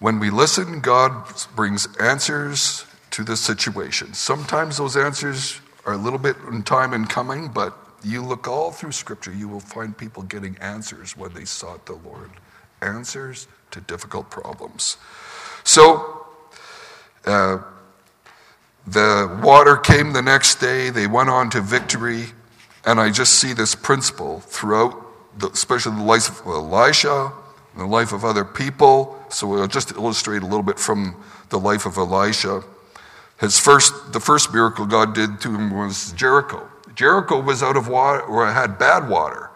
When 0.00 0.20
we 0.20 0.28
listen, 0.28 0.80
God 0.80 1.26
brings 1.56 1.88
answers 1.96 2.84
to 3.12 3.24
the 3.24 3.38
situation. 3.38 4.12
Sometimes 4.12 4.76
those 4.76 4.98
answers 4.98 5.62
are 5.86 5.94
a 5.94 5.96
little 5.96 6.18
bit 6.18 6.36
in 6.50 6.62
time 6.62 6.92
in 6.92 7.06
coming, 7.06 7.48
but 7.48 7.74
you 8.02 8.22
look 8.22 8.48
all 8.48 8.70
through 8.70 8.92
Scripture, 8.92 9.32
you 9.32 9.48
will 9.48 9.60
find 9.60 9.96
people 9.96 10.24
getting 10.24 10.58
answers 10.58 11.16
when 11.16 11.32
they 11.32 11.46
sought 11.46 11.86
the 11.86 11.94
Lord. 11.94 12.30
Answers 12.84 13.48
to 13.70 13.80
difficult 13.80 14.30
problems. 14.30 14.96
So, 15.64 16.26
uh, 17.24 17.58
the 18.86 19.40
water 19.42 19.76
came 19.76 20.12
the 20.12 20.22
next 20.22 20.56
day, 20.56 20.90
they 20.90 21.06
went 21.06 21.30
on 21.30 21.48
to 21.50 21.60
victory, 21.62 22.26
and 22.84 23.00
I 23.00 23.10
just 23.10 23.34
see 23.34 23.54
this 23.54 23.74
principle 23.74 24.40
throughout, 24.40 24.94
the, 25.38 25.48
especially 25.48 25.96
the 25.96 26.02
life 26.02 26.40
of 26.40 26.46
Elisha, 26.46 27.32
the 27.76 27.86
life 27.86 28.12
of 28.12 28.24
other 28.24 28.44
people. 28.44 29.18
So 29.30 29.54
I'll 29.56 29.66
just 29.66 29.92
illustrate 29.92 30.42
a 30.42 30.46
little 30.46 30.62
bit 30.62 30.78
from 30.78 31.16
the 31.48 31.58
life 31.58 31.86
of 31.86 31.96
Elisha. 31.96 32.62
His 33.40 33.58
first, 33.58 34.12
the 34.12 34.20
first 34.20 34.52
miracle 34.52 34.86
God 34.86 35.14
did 35.14 35.40
to 35.40 35.54
him 35.54 35.74
was 35.74 36.12
Jericho. 36.12 36.68
Jericho 36.94 37.40
was 37.40 37.62
out 37.62 37.76
of 37.76 37.88
water, 37.88 38.20
or 38.22 38.46
had 38.46 38.78
bad 38.78 39.08
water. 39.08 39.50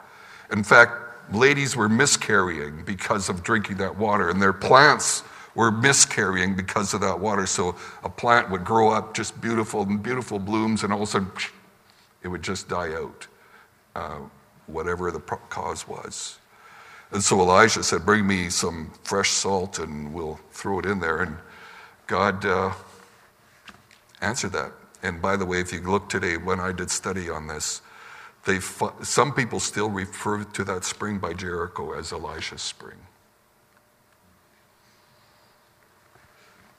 In 0.51 0.65
fact, 0.65 0.93
ladies 1.33 1.77
were 1.77 1.89
miscarrying 1.89 2.85
because 2.85 3.29
of 3.29 3.43
drinking 3.43 3.77
that 3.79 3.97
water, 3.97 4.31
and 4.31 4.41
their 4.41 4.53
plants 4.53 5.23
were 5.55 5.71
miscarrying 5.71 6.55
because 6.55 6.95
of 6.95 7.01
that 7.01 7.19
water. 7.19 7.47
So 7.47 7.75
a 8.05 8.09
plant 8.09 8.51
would 8.51 8.65
grow 8.65 8.91
up 8.91 9.15
just 9.15 9.41
beautiful 9.41 9.83
and 9.83 10.03
beautiful 10.03 10.39
blooms, 10.39 10.85
and 10.85 10.93
all 10.93 11.03
of 11.03 11.09
a 11.09 11.11
sudden 11.11 11.31
it 12.23 12.29
would 12.29 12.43
just 12.43 12.69
die 12.69 12.95
out. 12.95 13.27
Uh, 13.95 14.19
whatever 14.69 15.11
the 15.11 15.21
cause 15.21 15.89
was. 15.89 16.39
And 17.11 17.23
so 17.23 17.41
Elijah 17.41 17.83
said, 17.83 18.05
Bring 18.05 18.27
me 18.27 18.51
some 18.51 18.93
fresh 19.03 19.31
salt 19.31 19.79
and 19.79 20.15
we'll 20.15 20.39
throw 20.53 20.79
it 20.79 20.87
in 20.87 21.01
there. 21.01 21.23
And 21.23 21.37
God 22.07 22.45
uh, 22.45 22.73
answered 24.21 24.53
that. 24.53 24.73
And 25.03 25.21
by 25.23 25.37
the 25.37 25.47
way, 25.47 25.61
if 25.61 25.73
you 25.73 25.81
look 25.81 26.09
today, 26.09 26.37
when 26.37 26.61
I 26.61 26.73
did 26.73 26.91
study 26.91 27.31
on 27.31 27.47
this, 27.47 27.81
they, 28.49 28.61
some 29.05 29.33
people 29.35 29.61
still 29.61 29.91
refer 29.91 30.43
to 30.43 30.65
that 30.65 30.85
spring 30.85 31.19
by 31.19 31.35
Jericho 31.35 31.93
as 31.93 32.13
Elisha's 32.13 32.63
spring. 32.63 32.97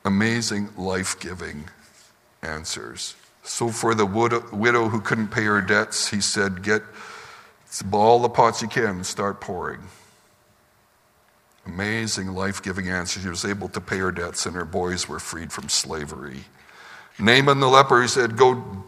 Amazing, 0.03 0.69
life 0.75 1.19
giving 1.19 1.65
answers. 2.41 3.15
So, 3.43 3.69
for 3.69 3.93
the 3.93 4.05
widow 4.05 4.89
who 4.89 4.99
couldn't 4.99 5.29
pay 5.29 5.43
her 5.43 5.61
debts, 5.61 6.09
he 6.09 6.21
said, 6.21 6.63
Get 6.63 6.81
all 7.91 8.19
the 8.19 8.29
pots 8.29 8.61
you 8.61 8.67
can 8.67 8.87
and 8.87 9.05
start 9.05 9.39
pouring. 9.39 9.81
Amazing, 11.65 12.33
life 12.33 12.63
giving 12.63 12.89
answers. 12.89 13.21
She 13.23 13.29
was 13.29 13.45
able 13.45 13.69
to 13.69 13.79
pay 13.79 13.99
her 13.99 14.11
debts, 14.11 14.45
and 14.47 14.55
her 14.55 14.65
boys 14.65 15.07
were 15.07 15.19
freed 15.19 15.53
from 15.53 15.69
slavery. 15.69 16.45
Naaman 17.19 17.59
the 17.59 17.67
leper, 17.67 18.01
he 18.01 18.07
said, 18.07 18.37
Go 18.37 18.85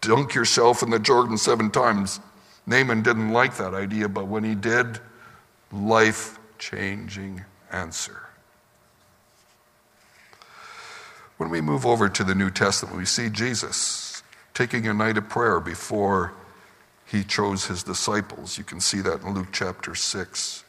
dunk 0.00 0.34
yourself 0.34 0.82
in 0.82 0.90
the 0.90 0.98
Jordan 0.98 1.38
seven 1.38 1.70
times. 1.70 2.20
Naaman 2.66 3.02
didn't 3.02 3.30
like 3.30 3.56
that 3.56 3.74
idea, 3.74 4.08
but 4.08 4.26
when 4.26 4.44
he 4.44 4.54
did, 4.54 5.00
life 5.72 6.38
changing 6.58 7.44
answer. 7.70 8.22
When 11.38 11.50
we 11.50 11.60
move 11.60 11.86
over 11.86 12.08
to 12.08 12.24
the 12.24 12.34
New 12.34 12.50
Testament, 12.50 12.96
we 12.96 13.04
see 13.04 13.30
Jesus 13.30 14.22
taking 14.54 14.86
a 14.88 14.94
night 14.94 15.16
of 15.16 15.28
prayer 15.28 15.60
before 15.60 16.32
he 17.06 17.22
chose 17.22 17.66
his 17.66 17.82
disciples. 17.82 18.58
You 18.58 18.64
can 18.64 18.80
see 18.80 19.00
that 19.00 19.22
in 19.22 19.34
Luke 19.34 19.48
chapter 19.52 19.94
6. 19.94 20.64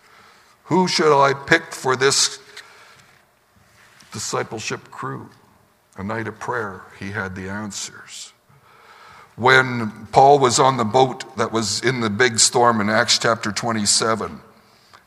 Who 0.65 0.87
should 0.87 1.11
I 1.11 1.33
pick 1.33 1.73
for 1.73 1.95
this 1.95 2.39
discipleship 4.11 4.91
crew? 4.91 5.29
A 5.97 6.03
night 6.03 6.27
of 6.27 6.39
prayer, 6.39 6.83
he 6.99 7.11
had 7.11 7.35
the 7.35 7.49
answers. 7.49 8.31
When 9.39 10.07
Paul 10.07 10.37
was 10.37 10.59
on 10.59 10.75
the 10.75 10.83
boat 10.83 11.37
that 11.37 11.53
was 11.53 11.81
in 11.81 12.01
the 12.01 12.09
big 12.09 12.39
storm 12.39 12.81
in 12.81 12.89
Acts 12.89 13.17
chapter 13.17 13.53
27, 13.53 14.41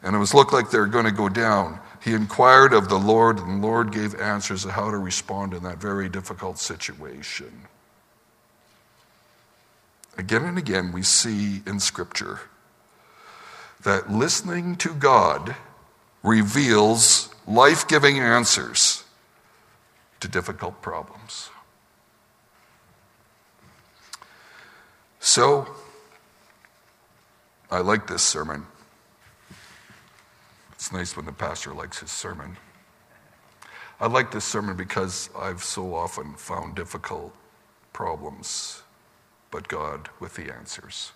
and 0.02 0.16
it 0.16 0.18
was 0.18 0.32
looked 0.32 0.54
like 0.54 0.70
they 0.70 0.78
were 0.78 0.86
going 0.86 1.04
to 1.04 1.12
go 1.12 1.28
down, 1.28 1.78
he 2.02 2.14
inquired 2.14 2.72
of 2.72 2.88
the 2.88 2.98
Lord, 2.98 3.38
and 3.38 3.62
the 3.62 3.66
Lord 3.66 3.92
gave 3.92 4.18
answers 4.18 4.64
of 4.64 4.70
how 4.70 4.90
to 4.90 4.96
respond 4.96 5.52
in 5.52 5.62
that 5.64 5.76
very 5.76 6.08
difficult 6.08 6.58
situation. 6.58 7.52
Again 10.16 10.44
and 10.44 10.56
again, 10.56 10.92
we 10.92 11.02
see 11.02 11.60
in 11.66 11.78
Scripture 11.78 12.40
that 13.82 14.10
listening 14.10 14.76
to 14.76 14.94
God 14.94 15.56
reveals 16.22 17.28
life 17.46 17.86
giving 17.86 18.18
answers 18.18 19.04
to 20.20 20.28
difficult 20.28 20.80
problems. 20.80 21.50
So, 25.24 25.68
I 27.70 27.78
like 27.78 28.08
this 28.08 28.24
sermon. 28.24 28.66
It's 30.72 30.92
nice 30.92 31.16
when 31.16 31.26
the 31.26 31.32
pastor 31.32 31.72
likes 31.72 32.00
his 32.00 32.10
sermon. 32.10 32.56
I 34.00 34.08
like 34.08 34.32
this 34.32 34.44
sermon 34.44 34.76
because 34.76 35.30
I've 35.38 35.62
so 35.62 35.94
often 35.94 36.34
found 36.34 36.74
difficult 36.74 37.32
problems, 37.92 38.82
but 39.52 39.68
God 39.68 40.08
with 40.18 40.34
the 40.34 40.52
answers. 40.52 41.12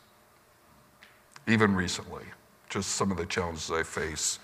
Even 1.49 1.75
recently 1.75 2.27
just 2.69 2.91
some 2.91 3.11
of 3.11 3.17
the 3.17 3.27
challenges 3.27 3.73
I 3.73 3.83
face. 3.83 4.39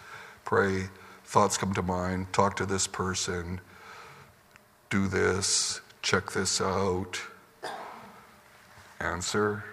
Pray, 0.45 0.89
thoughts 1.25 1.57
come 1.57 1.73
to 1.75 1.83
mind, 1.83 2.33
talk 2.33 2.57
to 2.57 2.67
this 2.67 2.89
person, 2.89 3.61
do 4.91 5.07
this, 5.07 5.81
check 6.03 6.33
this 6.33 6.61
out, 6.61 7.21
answer 9.03 9.65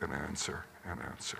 and 0.00 0.12
answer 0.12 0.64
and 0.88 1.00
answer. 1.00 1.38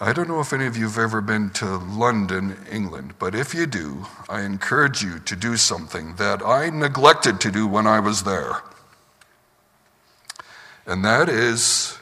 I 0.00 0.12
don't 0.12 0.28
know 0.28 0.38
if 0.38 0.52
any 0.52 0.66
of 0.66 0.76
you 0.76 0.84
have 0.84 0.98
ever 0.98 1.20
been 1.20 1.50
to 1.54 1.76
London, 1.76 2.56
England, 2.70 3.14
but 3.18 3.34
if 3.34 3.52
you 3.52 3.66
do, 3.66 4.06
I 4.28 4.42
encourage 4.42 5.02
you 5.02 5.18
to 5.18 5.34
do 5.34 5.56
something 5.56 6.14
that 6.16 6.40
I 6.40 6.70
neglected 6.70 7.40
to 7.40 7.50
do 7.50 7.66
when 7.66 7.88
I 7.88 7.98
was 7.98 8.22
there. 8.22 8.62
And 10.86 11.04
that 11.04 11.28
is 11.28 11.98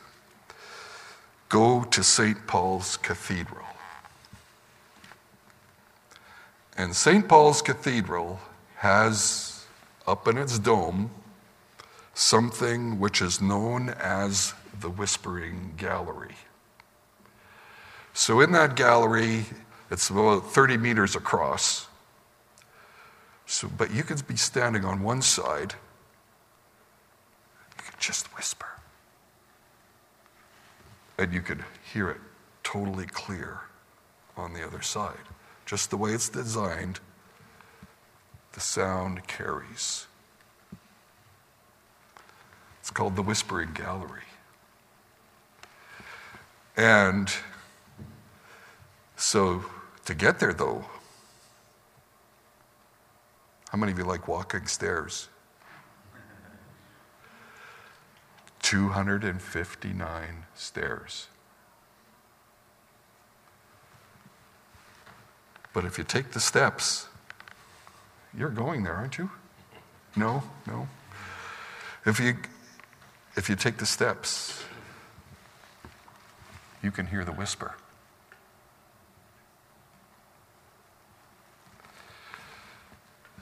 go 1.49 1.85
to 1.85 2.05
St. 2.05 2.47
Paul's 2.47 2.99
Cathedral. 2.99 3.65
And 6.77 6.95
St. 6.95 7.27
Paul's 7.27 7.63
Cathedral 7.63 8.41
has 8.77 9.65
up 10.07 10.29
in 10.29 10.37
its 10.37 10.59
dome 10.59 11.11
something 12.17 12.99
which 12.99 13.21
is 13.21 13.43
known 13.43 13.91
as 13.91 14.55
the 14.81 14.89
Whispering 14.89 15.75
Gallery. 15.77 16.35
So, 18.15 18.41
in 18.41 18.53
that 18.53 18.75
gallery, 18.75 19.45
it's 19.91 20.09
about 20.09 20.51
30 20.51 20.79
meters 20.79 21.15
across. 21.15 21.89
So, 23.45 23.69
but 23.69 23.93
you 23.93 24.03
could 24.03 24.27
be 24.27 24.37
standing 24.37 24.83
on 24.83 25.03
one 25.03 25.21
side, 25.21 25.75
you 27.77 27.85
could 27.85 28.01
just 28.01 28.35
whisper 28.35 28.67
and 31.19 31.35
you 31.35 31.43
could 31.43 31.65
hear 31.93 32.09
it 32.09 32.21
totally 32.63 33.07
clear 33.07 33.61
on 34.39 34.55
the 34.55 34.67
other 34.67 34.81
side. 34.81 35.15
Just 35.67 35.91
the 35.91 35.97
way 35.99 36.13
it's 36.13 36.31
designed, 36.31 37.01
the 38.53 38.61
sound 38.61 39.27
carries. 39.27 40.07
It's 42.87 42.93
called 42.93 43.17
the 43.17 43.23
Whispering 43.23 43.73
Gallery. 43.73 44.23
And 46.77 47.29
so 49.17 49.65
to 50.05 50.15
get 50.15 50.39
there, 50.39 50.53
though, 50.53 50.85
how 53.71 53.79
many 53.79 53.91
of 53.91 53.99
you 53.99 54.05
like 54.05 54.29
walking 54.29 54.69
stairs? 54.69 55.27
259 58.63 60.47
stairs. 60.55 61.27
But 65.73 65.85
if 65.85 65.99
you 65.99 66.05
take 66.05 66.31
the 66.31 66.41
steps, 66.41 67.09
you're 68.33 68.49
going 68.49 68.85
there, 68.85 68.95
aren't 68.95 69.19
you? 69.19 69.29
No, 70.15 70.45
no. 70.69 70.87
If 72.05 72.21
you 72.21 72.37
if 73.37 73.51
you 73.51 73.57
take 73.57 73.77
the 73.77 73.87
steps, 73.87 74.65
you 76.83 76.91
can 76.91 77.07
hear 77.07 77.25
the 77.25 77.33
whisper. 77.33 77.75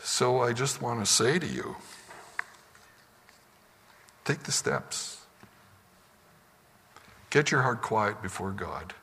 So 0.02 0.40
I 0.42 0.52
just 0.52 0.82
want 0.82 1.04
to 1.04 1.10
say 1.10 1.38
to 1.38 1.46
you 1.46 1.76
take 4.24 4.42
the 4.44 4.52
steps. 4.52 5.20
Get 7.30 7.50
your 7.50 7.62
heart 7.62 7.82
quiet 7.82 8.22
before 8.22 8.52
God. 8.52 8.94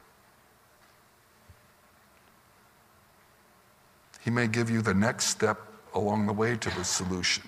He 4.23 4.29
may 4.29 4.47
give 4.47 4.69
you 4.69 4.81
the 4.81 4.93
next 4.93 5.25
step 5.25 5.59
along 5.93 6.27
the 6.27 6.33
way 6.33 6.55
to 6.55 6.69
the 6.69 6.83
solution. 6.83 7.43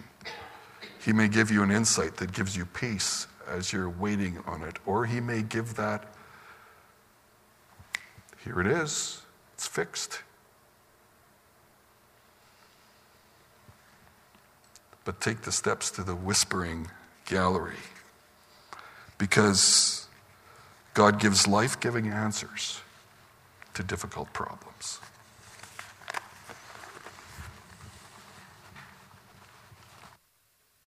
He 1.00 1.14
may 1.14 1.28
give 1.28 1.52
you 1.52 1.64
an 1.64 1.72
insight 1.72 2.18
that 2.18 2.32
gives 2.32 2.56
you 2.56 2.66
peace 2.66 3.28
as 3.54 3.72
you're 3.72 3.90
waiting 3.90 4.40
on 4.48 4.64
it, 4.64 4.78
or 4.86 5.06
He 5.06 5.20
may 5.20 5.42
give 5.42 5.76
that, 5.76 6.12
here 8.44 8.60
it 8.60 8.68
is, 8.68 9.22
it's 9.54 9.68
fixed. 9.68 10.22
But 15.06 15.22
take 15.22 15.42
the 15.42 15.52
steps 15.52 15.92
to 15.92 16.04
the 16.04 16.16
whispering 16.16 16.90
gallery 17.26 17.76
because 19.18 20.08
God 20.94 21.20
gives 21.20 21.48
life 21.48 21.80
giving 21.80 22.08
answers 22.08 22.82
to 23.74 23.84
difficult 23.84 24.34
problems. 24.34 25.00